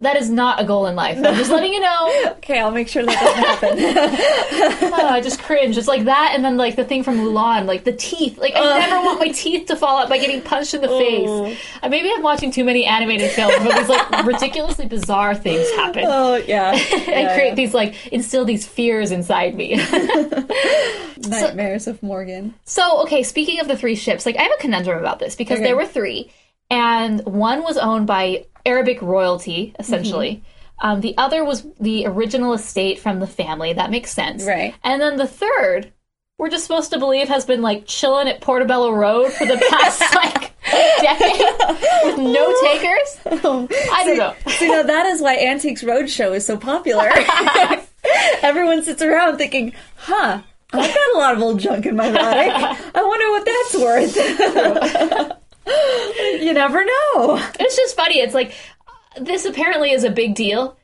[0.02, 1.18] That is not a goal in life.
[1.18, 2.26] I'm just letting you know.
[2.40, 4.90] Okay, I'll make sure that doesn't happen.
[5.00, 5.78] Oh, I just cringe.
[5.78, 8.38] It's like that, and then like the thing from Mulan, like the teeth.
[8.38, 11.58] Like I never want my teeth to fall out by getting punched in the face.
[11.84, 16.06] Uh, maybe I'm watching too many animated films, but these like ridiculously bizarre things happen.
[16.08, 19.76] oh yeah, I create these like instill these fears inside me.
[21.28, 22.54] nightmares of Morgan.
[22.66, 25.58] so okay, speaking of the three ships, like I have a conundrum about this because
[25.60, 25.66] Okay.
[25.66, 26.32] there were three,
[26.70, 30.36] and one was owned by Arabic royalty, essentially.
[30.36, 30.46] Mm-hmm.
[30.82, 33.74] Um, the other was the original estate from the family.
[33.74, 34.76] That makes sense, Right.
[34.84, 35.92] And then the third,
[36.38, 40.02] we're just supposed to believe has been like chilling at Portobello Road for the past
[40.16, 40.54] like
[41.02, 41.42] decade
[42.06, 43.20] with no takers.
[43.92, 44.34] I don't know.
[44.50, 47.10] So you know that is why Antiques Roadshow is so popular.
[48.42, 50.42] Everyone sits around thinking, "Huh,
[50.72, 52.80] I've got a lot of old junk in my attic.
[52.96, 53.76] I wonder what that's
[55.28, 55.36] worth."
[56.42, 57.42] you never know.
[57.60, 58.20] It's just funny.
[58.20, 58.54] It's like
[59.20, 60.76] this apparently is a big deal.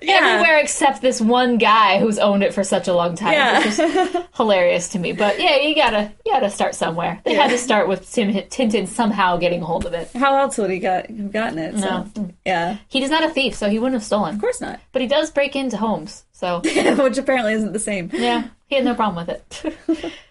[0.00, 3.58] Everywhere except this one guy who's owned it for such a long time, Yeah.
[3.58, 5.10] which is hilarious to me.
[5.10, 7.20] But yeah, you gotta you gotta start somewhere.
[7.24, 10.08] They had to start with Tim Tintin somehow getting hold of it.
[10.14, 11.78] How else would he got have gotten it?
[11.80, 12.30] So, No.
[12.46, 14.36] Yeah, of He is not a thief, so he wouldn't have stolen.
[14.36, 14.78] Of course not.
[14.92, 18.08] But he does break into homes, so Which apparently isn't the same.
[18.12, 20.12] yeah, he had no problem with it.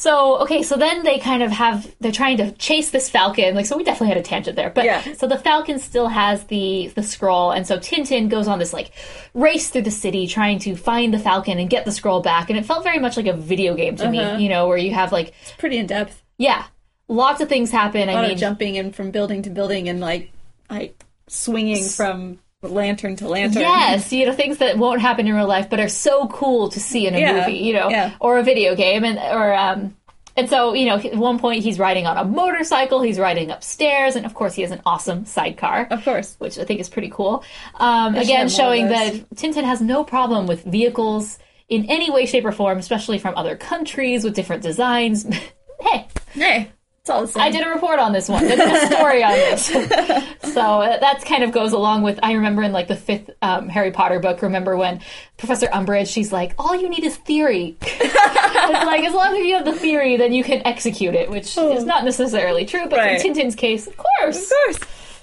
[0.00, 3.56] so okay, so then they kind of have they're trying to chase this falcon.
[3.56, 5.02] Like so, we definitely had a tangent there, but Yeah.
[5.14, 8.92] so the falcon still has the the scroll, and so Tintin goes on this like
[9.34, 12.48] race through the city trying to find the falcon and get the scroll back.
[12.48, 14.36] And it felt very much like a video game to Uh-huh.
[14.36, 16.22] me, you know, where you have like Pretty in depth.
[16.38, 16.64] yeah,
[17.08, 18.08] lots of things happen.
[18.08, 20.30] A I lot mean, of jumping in from building to building and like
[20.70, 23.62] like swinging from lantern to lantern.
[23.62, 26.80] Yes, you know things that won't happen in real life, but are so cool to
[26.80, 28.14] see in a Yeah, movie, you know, yeah.
[28.20, 29.96] or a video game, and or um,
[30.36, 34.16] and so you know, at one point he's riding on a motorcycle, he's riding upstairs,
[34.16, 36.34] and of course he has an awesome sidecar, Of course.
[36.38, 37.44] which I think is pretty cool.
[37.76, 41.38] Um, again, have more of showing that Tintin has no problem with vehicles
[41.68, 45.24] in any way, shape, or form, especially from other countries with different designs.
[45.80, 46.70] hey, Hey,
[47.08, 47.42] it's all the same.
[47.42, 48.44] I did a report on this one.
[48.44, 49.66] I did a story on this.
[50.54, 52.18] so uh, that kind of goes along with.
[52.22, 54.42] I remember in like the fifth um, Harry Potter book.
[54.42, 55.00] Remember when
[55.38, 56.12] Professor Umbridge?
[56.12, 57.76] She's like, all you need is theory.
[57.82, 61.56] it's like as long as you have the theory, then you can execute it, which
[61.56, 62.86] is not necessarily true.
[62.88, 63.24] But Right.
[63.24, 64.50] in Tintin's case, of course.
[64.50, 64.78] Of course.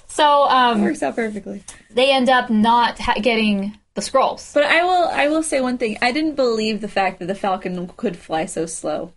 [0.08, 1.62] So um, Works out perfectly.
[1.90, 4.50] they end up not ha- getting the scrolls.
[4.54, 5.98] But I will I will say one thing.
[6.02, 9.12] I didn't believe the fact that the Falcon could fly so slow.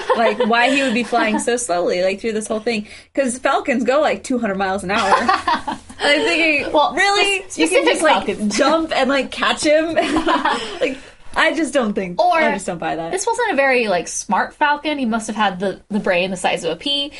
[0.16, 3.84] like why he would be flying so slowly like through this whole thing because falcons
[3.84, 8.92] go like 200 miles an hour i'm thinking Well, really you can just like jump
[8.94, 10.98] and like catch him like
[11.34, 14.08] i just don't think Or- i just don't buy that This wasn't a very like
[14.08, 14.98] smart falcon.
[14.98, 17.12] He must have had the the brain the size of a pea.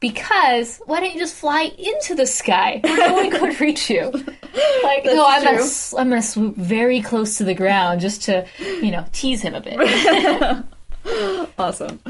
[0.00, 4.04] Because why don't you just fly into the sky where no one could reach you?
[4.12, 5.98] Like, no, I'm gonna, true.
[5.98, 9.60] I'm gonna swoop very close to the ground just to, you know, tease him a
[9.60, 9.76] bit.
[11.58, 12.00] Awesome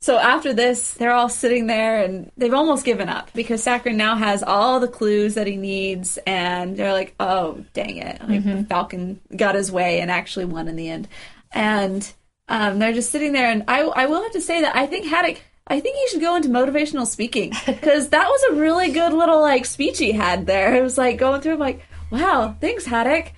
[0.00, 4.16] so after this they're all sitting there and they've almost given up because Sakharine now
[4.16, 9.20] has all the clues that he needs and they're like oh dang it like falcon
[9.36, 11.08] got his way and actually won in the end
[11.52, 12.12] and
[12.48, 15.06] um, they're just sitting there and I, I will have to say that i think
[15.06, 19.12] haddock I think he should go into motivational speaking because that was a really good
[19.12, 20.74] little like speech he had there.
[20.74, 23.32] It was like going through, I'm like, wow, thanks, Haddock.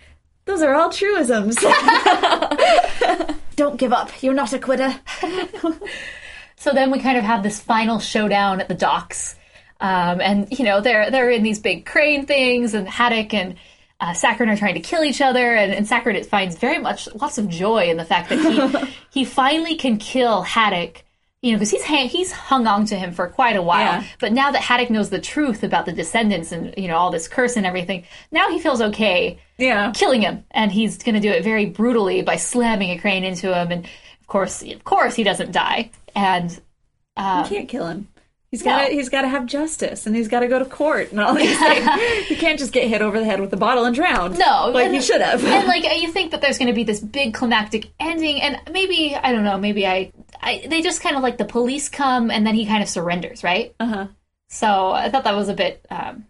[0.46, 1.56] Those are all truisms.
[3.56, 4.22] Don't give up.
[4.22, 4.94] You're not a quitter.
[6.62, 9.34] So then we kind of have this final showdown at the docks.
[9.80, 13.56] Um, and, you know, they're, they're in these big crane things, and Haddock and
[13.98, 15.56] uh, Sakharine are trying to kill each other.
[15.56, 19.24] And, and Sakharine finds very much lots of joy in the fact that he, he
[19.24, 21.02] finally can kill Haddock.
[21.42, 23.80] You know, because he's he's hung on to him for quite a while.
[24.00, 24.04] Yeah.
[24.20, 27.26] But now that Haddock knows the truth about the descendants and you know all this
[27.26, 29.90] curse and everything, now he feels okay Yeah.
[29.92, 33.52] killing him, and he's going to do it very brutally by slamming a crane into
[33.52, 33.72] him.
[33.72, 35.90] And of course, of course, he doesn't die.
[36.14, 36.60] And You
[37.16, 38.06] uh, can't kill him.
[38.52, 38.70] He's No.
[38.72, 41.18] got to he's got to have justice and he's got to go to court and
[41.20, 41.88] all these things.
[42.28, 44.34] he can't just get hit over the head with a bottle and drown.
[44.34, 45.42] No, like and- he should have.
[45.44, 49.16] and like you think that there's going to be this big climactic ending, and maybe
[49.16, 52.46] I don't know, maybe I, I they just kind of like the police come, and
[52.46, 53.74] then he kind of surrenders, right?
[53.80, 54.06] uh huh.
[54.48, 55.84] So I thought that was a bit.
[55.90, 56.26] Um,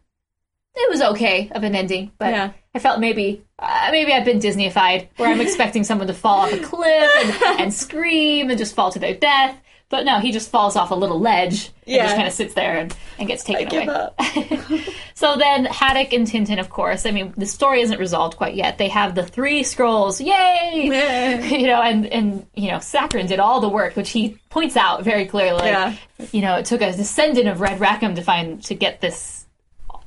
[0.76, 2.52] it was okay of an ending, but Yeah.
[2.74, 6.52] I felt maybe uh, maybe I've been Disneyified, where I'm expecting someone to fall off
[6.52, 9.56] a cliff and, and scream and just fall to their death.
[9.92, 12.04] But no, he just falls off a little ledge and Yeah.
[12.04, 13.94] just kind of sits there and, and gets taken Give away.
[13.94, 14.18] up.
[15.14, 17.04] So then Haddock and Tintin, of course.
[17.06, 18.78] I mean, the story isn't resolved quite yet.
[18.78, 20.20] They have the three scrolls.
[20.20, 20.88] Yay!
[20.90, 21.46] Yay.
[21.60, 25.04] you know, and and you know, Sakharine did all the work, which he points out
[25.04, 25.66] very clearly.
[25.66, 25.94] Yeah.
[26.32, 29.46] You know, it took a descendant of Red Rackham to find to get this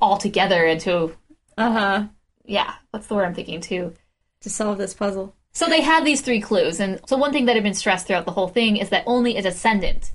[0.00, 1.14] all together and to
[1.56, 2.04] Uh huh.
[2.44, 3.94] yeah, what's the word I'm thinking too?
[4.40, 5.34] To solve this puzzle.
[5.56, 8.26] So they had these three clues, and so one thing that had been stressed throughout
[8.26, 10.10] the whole thing is that only a descendant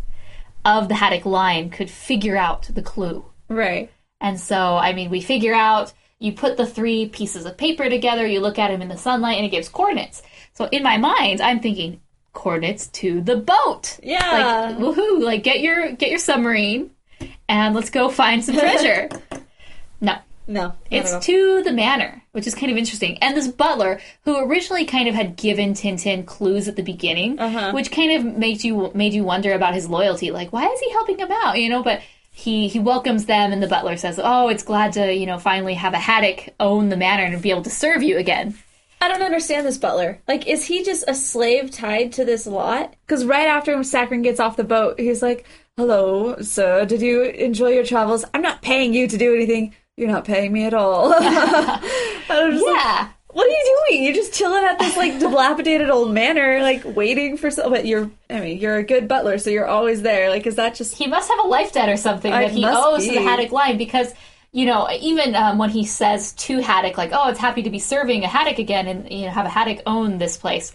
[0.63, 3.25] of the Haddock line could figure out the clue.
[3.49, 3.91] Right.
[4.19, 8.27] And so, I mean, we figure out you put the three pieces of paper together,
[8.27, 10.21] you look at them in the sunlight, and it gives coordinates.
[10.53, 12.01] So in my mind, I'm thinking
[12.33, 13.99] coordinates to the boat.
[14.03, 14.75] Yeah.
[14.77, 15.23] Like woohoo!
[15.23, 16.91] Like get your get your submarine,
[17.49, 19.09] and let's go find some treasure.
[20.01, 20.19] no,
[20.51, 20.73] No.
[20.89, 23.17] it's to the manor, which is kind of interesting.
[23.21, 27.71] And this butler, who originally kind of had given Tintin clues at the beginning, Uh-huh.
[27.71, 30.31] which kind of made you made you wonder about his loyalty.
[30.31, 31.57] Like, why is he helping him out?
[31.59, 35.13] You know, but he he welcomes them, and the butler says, "Oh, it's glad to
[35.13, 38.17] you know finally have a haddock own the manor and be able to serve you
[38.17, 38.55] again."
[39.03, 40.21] I don't understand this butler.
[40.27, 42.93] Like, is he just a slave tied to this lot?
[43.07, 45.43] Because right after Sakharine gets off the boat, he's like,
[45.75, 46.85] "Hello, sir.
[46.85, 48.23] Did you enjoy your travels?
[48.33, 49.73] I'm not paying you to do anything.
[50.01, 53.07] You're not paying me at all." Just like, Yeah.
[53.27, 54.03] what are you doing?
[54.03, 57.71] You're just chilling at this like dilapidated old manor, like waiting for some.
[57.71, 60.29] But you're, I mean, you're a good butler, so you're always there.
[60.29, 60.95] Like, is that just?
[60.95, 63.17] he must have a life debt or something I that he owes to be.
[63.17, 64.13] the Haddock line because
[64.53, 67.79] you know even um, when he says to Haddock like oh it's happy to be
[67.79, 70.73] serving a Haddock again and you know have a Haddock own this place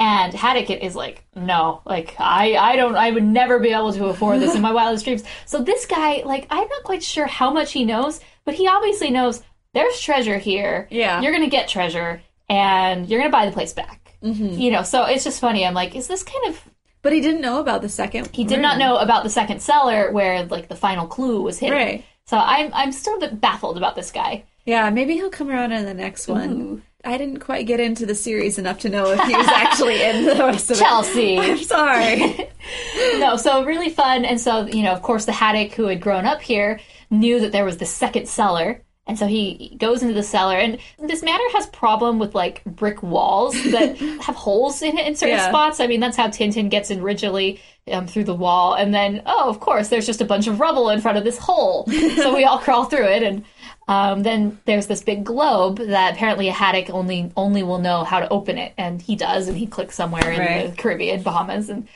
[0.00, 4.06] and Haddock is like no like I I don't I would never be able to
[4.06, 7.52] afford this in my wildest dreams so this guy like I'm not quite sure how
[7.52, 9.42] much he knows but he obviously knows
[9.74, 11.20] there's treasure here Yeah.
[11.20, 14.50] you're gonna get treasure and you're gonna buy the place back Mm-hmm.
[14.60, 16.60] you know so it's just funny I'm like is this kind of
[17.02, 18.28] But he didn't know about the second.
[18.32, 21.76] he did not know about the second cellar where like the final clue was hidden.
[21.76, 22.04] Right.
[22.26, 24.44] So I'm I'm still a bit baffled about this guy.
[24.64, 26.82] Yeah, maybe he'll come around in the next one.
[27.04, 30.24] I didn't quite get into the series enough to know if he was actually in
[30.24, 31.34] the rest of Chelsea.
[31.36, 31.40] it.
[31.50, 32.48] I'm sorry.
[33.18, 34.24] no, so really fun.
[34.24, 36.78] And so, you know, of course the Haddock who had grown up here
[37.12, 38.82] knew that there was the second cellar.
[39.06, 43.02] And so he goes into the cellar and this manor has problem with like brick
[43.02, 45.48] walls that have holes in it in certain Yeah.
[45.48, 45.80] spots.
[45.80, 47.60] I mean, that's how Tintin gets in originally
[47.90, 48.74] um, through the wall.
[48.74, 51.36] And then, oh, of course, there's just a bunch of rubble in front of this
[51.36, 51.84] hole.
[52.16, 53.44] so we all crawl through it and
[53.88, 58.20] um, then there's this big globe that apparently a haddock only only will know how
[58.20, 60.38] to open it, and he does, and he clicks somewhere in
[60.70, 61.88] the Caribbean, Bahamas, and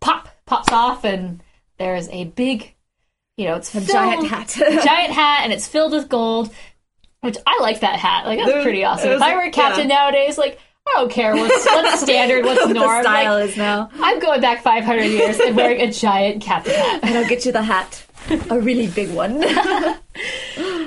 [0.00, 1.42] pop pops off, and
[1.76, 2.73] there's a big,
[3.36, 4.48] you know, it's A filled- giant hat.
[4.58, 6.52] giant hat, and it's filled with gold.
[7.20, 8.26] Which I like that hat.
[8.26, 9.10] Like that's was- pretty awesome.
[9.10, 9.96] it If I were a captain yeah.
[9.96, 13.02] nowadays, like I don't care what's what's standard, what's what norm.
[13.02, 13.88] style Like, is now.
[13.94, 17.00] I'm going back 500 years and wearing a giant captain hat.
[17.02, 18.04] And I'll get you the hat.
[18.50, 19.42] A really big one.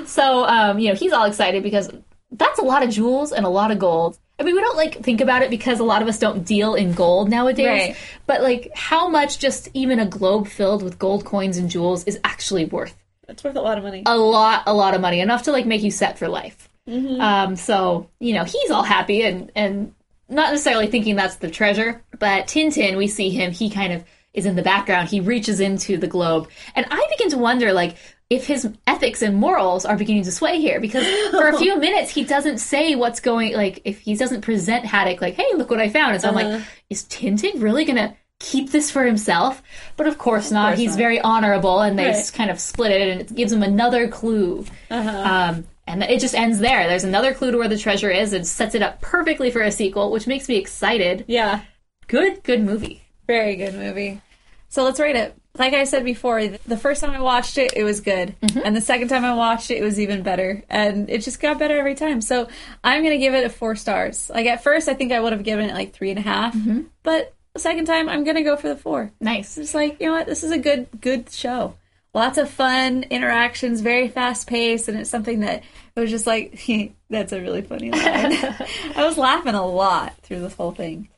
[0.06, 1.90] So, um, you know, he's all excited because
[2.32, 4.18] that's a lot of jewels and a lot of gold.
[4.38, 6.74] I mean, we don't like think about it because a lot of us don't deal
[6.74, 7.66] in gold nowadays.
[7.66, 7.96] Right.
[8.26, 12.20] But like, how much just even a globe filled with gold coins and jewels is
[12.22, 12.96] actually worth?
[13.26, 14.04] That's worth a lot of money.
[14.06, 16.68] A lot, a lot of money, enough to like make you set for life.
[16.88, 17.20] Mm-hmm.
[17.20, 19.94] Um, so you know, he's all happy and and
[20.28, 23.50] not necessarily thinking that's the treasure, but Tintin, we see him.
[23.50, 25.08] He kind of is in the background.
[25.08, 27.96] He reaches into the globe, and I begin to wonder, like.
[28.30, 32.10] If his ethics and morals are beginning to sway here, because for a few minutes
[32.10, 35.80] he doesn't say what's going, like if he doesn't present Haddock, like, "Hey, look what
[35.80, 36.48] I found," and so I'm Uh-huh.
[36.58, 39.62] like, "Is Tintin really gonna keep this for himself?"
[39.96, 40.70] But of course not.
[40.72, 40.98] course He's not.
[40.98, 42.32] very honorable, and they Right.
[42.34, 44.66] kind of split it, and it gives him another clue.
[44.90, 45.10] Uh-huh.
[45.24, 46.86] Um, and it just ends there.
[46.86, 49.72] There's another clue to where the treasure is, and sets it up perfectly for a
[49.72, 51.24] sequel, which makes me excited.
[51.28, 51.60] Yeah.
[52.08, 53.00] Good, good movie.
[53.26, 54.20] Very good movie.
[54.68, 55.34] So let's rate it.
[55.58, 58.34] Like I said before, the first time I watched it, it was good.
[58.40, 58.60] Mm-hmm.
[58.64, 60.62] And the second time I watched it, it was even better.
[60.68, 62.20] And it just got better every time.
[62.20, 62.48] So
[62.84, 64.30] I'm going to give it a four stars.
[64.30, 66.54] Like at first, I think I would have given it like three and a half.
[66.54, 66.82] Mm-hmm.
[67.02, 69.10] But the second time, I'm going to go for the four.
[69.20, 69.58] Nice.
[69.58, 70.26] It's like, you know what?
[70.26, 71.74] This is a good, good show.
[72.14, 74.88] Lots of fun interactions, very fast paced.
[74.88, 75.62] And it's something that
[75.94, 76.60] it was just like,
[77.10, 78.00] that's a really funny line.
[78.96, 81.08] I was laughing a lot through this whole thing.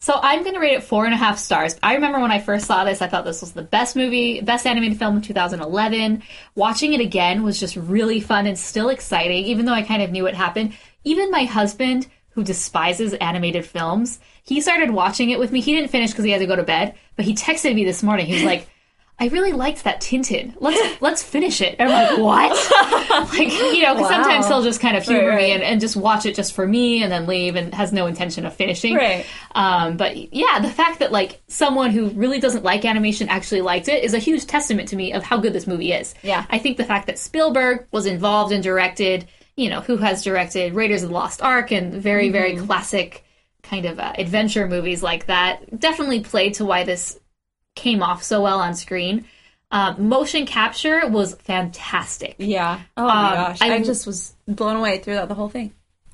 [0.00, 1.76] So I'm going to rate it four and a half stars.
[1.82, 4.66] I remember when I first saw this, I thought this was the best movie, best
[4.66, 6.22] animated film of 2011.
[6.54, 10.12] Watching it again was just really fun and still exciting, even though I kind of
[10.12, 10.74] knew what happened.
[11.02, 15.60] Even my husband, who despises animated films, he started watching it with me.
[15.60, 18.00] He didn't finish because he had to go to bed, but he texted me this
[18.00, 18.26] morning.
[18.26, 18.68] He was like,
[19.20, 20.54] I really liked that Tintin.
[20.60, 21.76] Let's let's finish it.
[21.78, 23.30] And I'm like, what?
[23.38, 24.08] like, you know, Wow.
[24.08, 26.66] sometimes he'll just kind of humor Right, me and, and just watch it just for
[26.66, 28.94] me and then leave and has no intention of finishing.
[28.94, 29.26] Right.
[29.54, 33.88] Um, but yeah, the fact that like someone who really doesn't like animation actually liked
[33.88, 36.14] it is a huge testament to me of how good this movie is.
[36.22, 36.44] Yeah.
[36.50, 40.74] I think the fact that Spielberg was involved and directed, you know, who has directed
[40.74, 42.66] Raiders of the Lost Ark and very, very Mm-hmm.
[42.66, 43.24] classic
[43.64, 47.18] kind of uh, adventure movies like that definitely played to why this
[47.78, 49.24] came off so well on screen.
[49.70, 52.36] Uh, motion capture was fantastic.
[52.38, 52.80] Yeah.
[52.96, 53.58] Oh my Um, gosh.
[53.62, 55.72] I- I, just was blown away throughout the whole thing.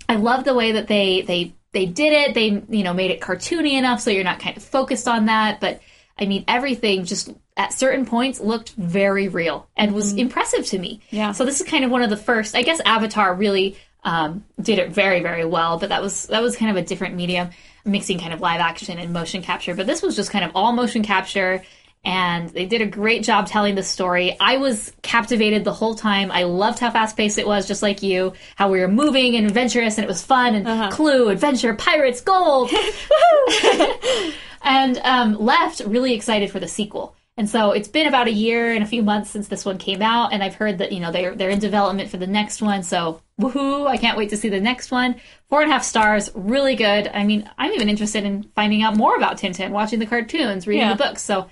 [0.08, 2.34] I love the way that they they they did it.
[2.34, 5.60] They you know made it cartoony enough so you're not kind of focused on that.
[5.60, 5.80] But
[6.18, 11.00] I mean, everything just at certain points looked very real and was impressive to me.
[11.10, 11.32] Yeah.
[11.32, 12.54] So this is kind of one of the first.
[12.56, 16.56] I guess Avatar really um, did it very very well, but that was that was
[16.56, 17.50] kind of a different medium,
[17.84, 19.74] mixing kind of live action and motion capture.
[19.74, 21.62] But this was just kind of all motion capture.
[22.06, 24.36] And they did a great job telling the story.
[24.38, 26.30] I was captivated the whole time.
[26.30, 28.34] I loved how fast paced it was, just like you.
[28.56, 30.54] How we were moving and adventurous, and it was fun.
[30.54, 32.70] And uh clue, adventure, pirates, gold
[34.62, 37.16] and um, left really excited for the sequel.
[37.36, 40.02] And so it's been about a year and a few months since this one came
[40.02, 42.84] out, and I've heard that you know they're they're in development for the next one.
[42.84, 43.88] So woohoo!
[43.88, 45.16] I can't wait to see the next one.
[45.50, 47.08] Four and a half stars, really good.
[47.12, 50.82] I mean, I'm even interested in finding out more about Tintin, watching the cartoons, reading
[50.86, 50.94] Yeah.
[50.94, 51.22] the books.
[51.22, 51.50] So,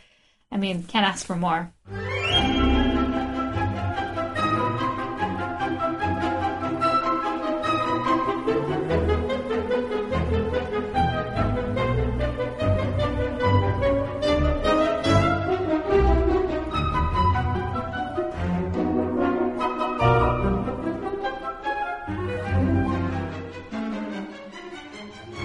[0.53, 1.72] I mean, can't ask for more.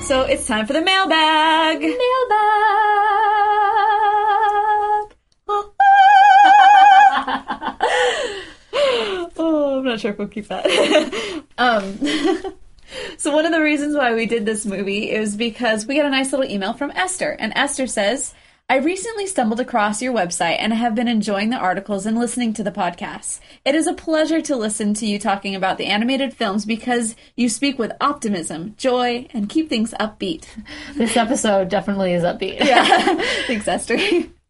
[0.07, 1.81] So it's time for the mailbag.
[1.81, 1.97] Mailbag.
[9.39, 10.65] Oh, I'm not sure if we'll keep that.
[11.57, 11.97] um,
[13.17, 16.09] so one of the reasons why we did this movie is because we got a
[16.09, 18.33] nice little email from Esther, and Esther says,
[18.69, 22.63] "I recently stumbled across your website and have been enjoying the articles and listening to
[22.63, 23.39] the podcasts.
[23.63, 27.47] It is a pleasure to listen to you talking about the animated films because you
[27.47, 30.47] speak with optimism, joy, and keep things upbeat."
[30.95, 32.59] This episode definitely is upbeat.
[32.59, 33.21] yeah.
[33.47, 33.97] Thanks, Esther.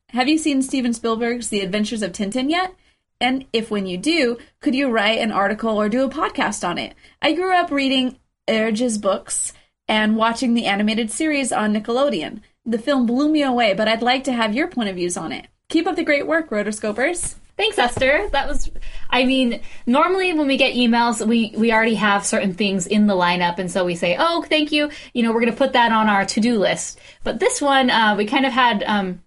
[0.10, 2.74] Have you seen Steven Spielberg's The Adventures of Tintin yet?
[3.20, 6.78] And if when you do, could you write an article or do a podcast on
[6.78, 6.94] it?
[7.22, 9.54] I grew up reading Hergé's books
[9.88, 12.42] and watching the animated series on Nickelodeon.
[12.68, 15.32] The film blew me away, but I'd like to have your point of views on
[15.32, 15.48] it.
[15.70, 17.36] Keep up the great work, rotoscopers.
[17.56, 18.30] Thanks, Esther.
[18.34, 18.70] That was,
[19.10, 23.16] I mean, normally when we get emails, we, we already have certain things in the
[23.16, 23.58] lineup.
[23.58, 24.92] And so we say, oh, thank you.
[25.14, 27.00] You know, we're going to put that on our to do list.
[27.24, 29.24] But this one, uh, we kind of had um,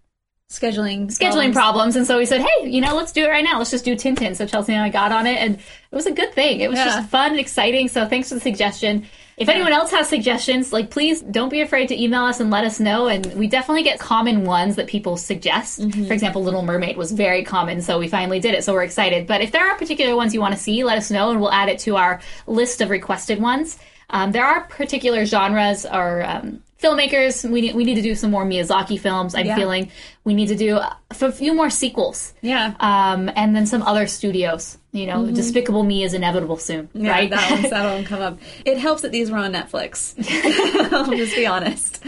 [0.51, 1.95] Scheduling scheduling problems.
[1.95, 3.59] And so we said, hey, you know, let's do it right now.
[3.59, 4.35] Let's just do Tintin.
[4.35, 6.59] So Chelsea and I got on it, and it was a good thing.
[6.59, 6.87] It was Yeah.
[6.87, 7.87] just fun and exciting.
[7.87, 9.07] So thanks for the suggestion.
[9.41, 12.65] If anyone else has suggestions, like please don't be afraid to email us and let
[12.65, 13.09] us know.
[13.09, 15.79] And we definitely get common ones that people suggest.
[15.81, 18.65] For example, Little Mermaid was very common, so we finally did it.
[18.65, 19.27] So we're excited.
[19.27, 21.51] But if there are particular ones you want to see, let us know, and we'll
[21.51, 23.79] add it to our list of requested ones.
[24.11, 27.49] Um, there are particular genres or um, filmmakers.
[27.49, 29.35] We need, we need to do some more Miyazaki films.
[29.35, 29.57] I'm Yeah.
[29.57, 29.91] feeling
[30.25, 32.33] we need to do a a few more sequels.
[32.41, 32.75] Yeah.
[32.81, 34.79] Um, and then some other studios.
[34.93, 37.31] You know, Despicable Me is inevitable soon, Yeah, right?
[37.37, 38.39] that one, that one come up.
[38.65, 40.15] It helps that these were on Netflix.
[40.93, 42.01] I'll just be honest.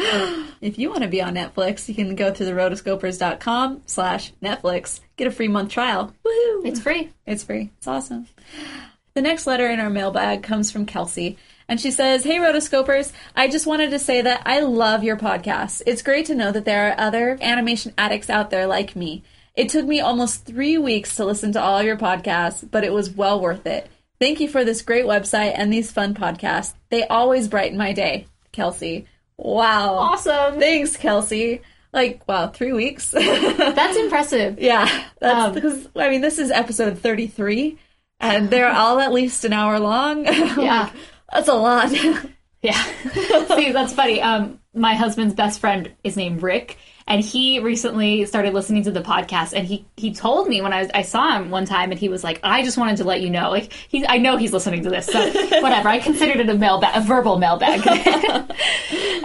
[0.60, 5.00] If you want to be on Netflix, you can go to the rotoscopers.com slash Netflix.
[5.16, 6.12] Get a free month trial.
[6.26, 6.66] Woohoo!
[6.66, 7.10] it's free.
[7.26, 7.70] It's free.
[7.78, 8.26] It's awesome.
[9.14, 11.36] The next letter in our mailbag comes from Kelsey.
[11.68, 15.82] And she says, Hey, Rotoscopers, I just wanted to say that I love your podcast.
[15.86, 19.22] It's great to know that there are other animation addicts out there like me.
[19.54, 22.92] It took me almost three weeks to listen to all of your podcasts, but it
[22.92, 23.88] was well worth it.
[24.18, 26.74] Thank you for this great website and these fun podcasts.
[26.90, 28.26] They always brighten my day.
[28.52, 29.06] Kelsey.
[29.36, 29.94] Wow.
[29.94, 30.58] Awesome.
[30.60, 31.60] Thanks, Kelsey.
[31.92, 33.10] Like, wow, three weeks?
[33.10, 34.58] That's impressive.
[34.58, 34.86] Yeah,
[35.20, 37.78] that's Um, because I mean this is episode thirty three,
[38.18, 40.24] and they're all at least an hour long.
[40.26, 40.90] Yeah.
[41.32, 41.92] That's a lot.
[42.62, 42.80] Yeah.
[43.56, 44.22] See, that's funny.
[44.22, 46.78] Um, my husband's best friend is named Rick,
[47.08, 49.52] and he recently started listening to the podcast.
[49.52, 52.08] And he he told me when I was, I saw him one time, and he
[52.08, 54.84] was like, "I just wanted to let you know, like he I know he's listening
[54.84, 55.18] to this, so
[55.60, 57.84] whatever." I considered it a mailbag, a verbal mailbag.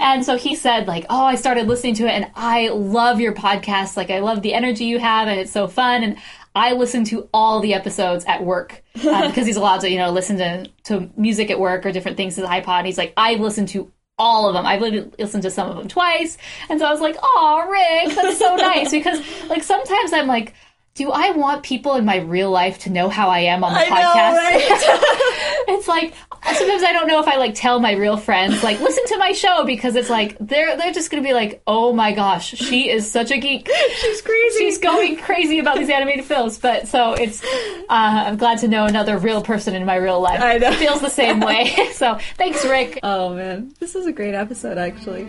[0.01, 3.35] and so he said, like, "Oh, I started listening to it, and I love your
[3.35, 3.95] podcast.
[3.95, 6.17] Like, I love the energy you have, and it's so fun." And
[6.57, 10.11] I listen to all the episodes at work um, because he's allowed to, you know,
[10.11, 12.79] listen to, to music at work or different things to the iPod.
[12.79, 14.65] And He's like, I've listened to all of them.
[14.65, 14.81] I've
[15.19, 16.39] listened to some of them twice.
[16.69, 18.89] And so I was like, oh, Rick, that's so nice.
[18.89, 20.55] Because, like, sometimes I'm like,
[20.97, 23.79] do I want people in my real life to know how I am on the
[23.79, 24.37] podcast?
[25.69, 26.13] it's like
[26.55, 29.31] sometimes I don't know if I like tell my real friends like listen to my
[29.31, 33.09] show because it's like they're they're just gonna be like oh my gosh she is
[33.09, 33.69] such a geek
[34.01, 38.59] she's crazy she's going crazy about these animated films but so it's uh, I'm glad
[38.59, 40.71] to know another real person in my real life I know.
[40.73, 45.27] feels the same way so thanks Rick oh man, this is a great episode actually.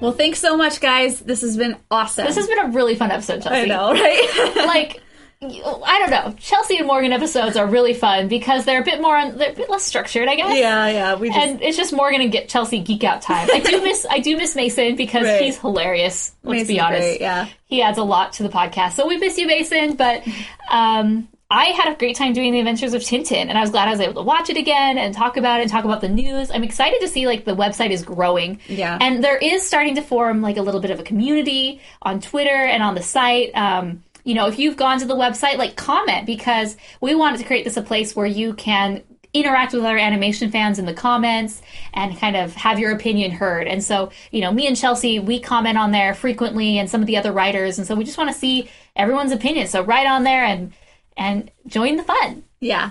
[0.00, 1.20] Well, thanks so much, guys.
[1.20, 2.26] This has been awesome.
[2.26, 3.62] This has been a really fun episode, Chelsea.
[3.62, 4.52] I know, right?
[4.66, 5.02] like
[5.42, 6.34] I don't know.
[6.38, 9.70] Chelsea and Morgan episodes are really fun because they're a bit more they're a bit
[9.70, 10.54] less structured, I guess.
[10.58, 11.14] yeah, yeah.
[11.14, 13.48] We just And it's just Morgan and get Chelsea geek out time.
[13.50, 15.40] I do miss I do miss Mason because Right.
[15.40, 16.34] he's hilarious.
[16.42, 17.00] Let's be honest.
[17.00, 17.48] great, yeah.
[17.64, 18.92] He adds a lot to the podcast.
[18.92, 20.22] So we miss you, Mason, but
[20.70, 23.88] um I had a great time doing the Adventures of Tintin, and I was glad
[23.88, 26.08] I was able to watch it again and talk about it and talk about the
[26.08, 26.48] news.
[26.50, 28.96] I'm excited to see like the website is growing, Yeah.
[29.00, 32.50] and there is starting to form like a little bit of a community on Twitter
[32.50, 33.50] and on the site.
[33.56, 37.44] Um, you know, if you've gone to the website, like comment because we wanted to
[37.44, 41.62] create this a place where you can interact with other animation fans in the comments
[41.94, 43.66] and kind of have your opinion heard.
[43.68, 47.06] And so, you know, me and Chelsea, we comment on there frequently and some of
[47.06, 47.78] the other writers.
[47.78, 49.68] And so we just want to see everyone's opinion.
[49.68, 50.72] So write on there and,
[51.20, 52.42] and join the fun.
[52.58, 52.90] Yeah.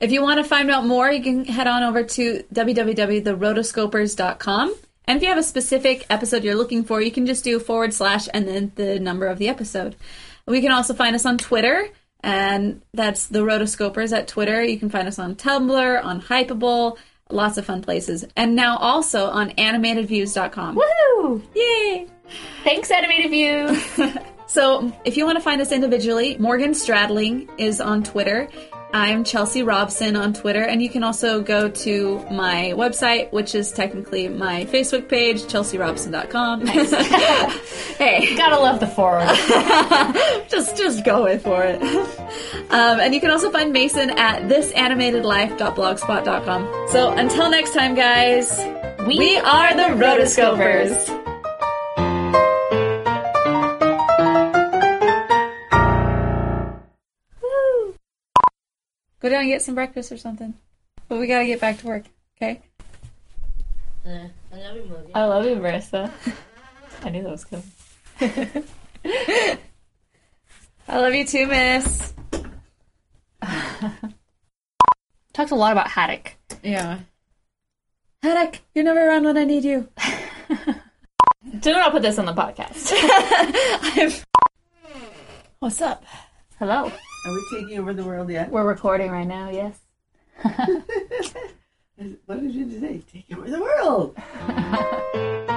[0.00, 4.74] If you want to find out more, you can head on over to www.therotoscopers.com.
[5.06, 7.94] And if you have a specific episode you're looking for, you can just do forward
[7.94, 9.96] slash and then the number of the episode.
[10.46, 11.88] We can also find us on Twitter,
[12.22, 14.62] and that's the Rotoscopers at Twitter.
[14.62, 16.98] You can find us on Tumblr, on Hypable,
[17.30, 18.24] lots of fun places.
[18.36, 20.76] And now also on animatedviews.com.
[20.76, 21.42] Woo!
[21.54, 22.06] Yay!
[22.64, 23.76] Thanks, Animated View.
[24.46, 28.48] So, if you want to find us individually, Morgan Stradling is on Twitter.
[28.92, 33.72] I'm Chelsea Robson on Twitter, and you can also go to my website, which is
[33.72, 36.64] technically my Facebook page, chelsearobson.com.
[37.98, 39.26] hey, Gotta love the forward.
[40.48, 41.82] just just go with for it.
[42.70, 46.88] um, and you can also find Mason at thisanimatedlife.blogspot.com.
[46.92, 48.56] So until next time, guys,
[49.08, 51.23] We, we are the Rotoscopers.
[59.24, 60.52] Go down and get some breakfast or something.
[61.08, 62.04] But we gotta get back to work,
[62.36, 62.60] okay?
[64.06, 65.10] Mm, I love you, Morgan.
[65.14, 66.10] I love you, Marissa.
[67.02, 67.64] I knew that was coming.
[70.86, 72.12] I love you too, miss.
[75.32, 76.34] Talked a lot about Haddock.
[76.62, 76.98] Yeah.
[78.22, 79.88] Haddock, you're never around when I need you.
[81.60, 82.92] Do not put this on the podcast.
[85.60, 86.04] What's up?
[86.58, 86.92] Hello.
[87.24, 88.50] Are we taking over the world yet?
[88.50, 89.78] We're recording right now, yes.
[92.26, 93.02] What did you say?
[93.10, 94.16] Take over the world.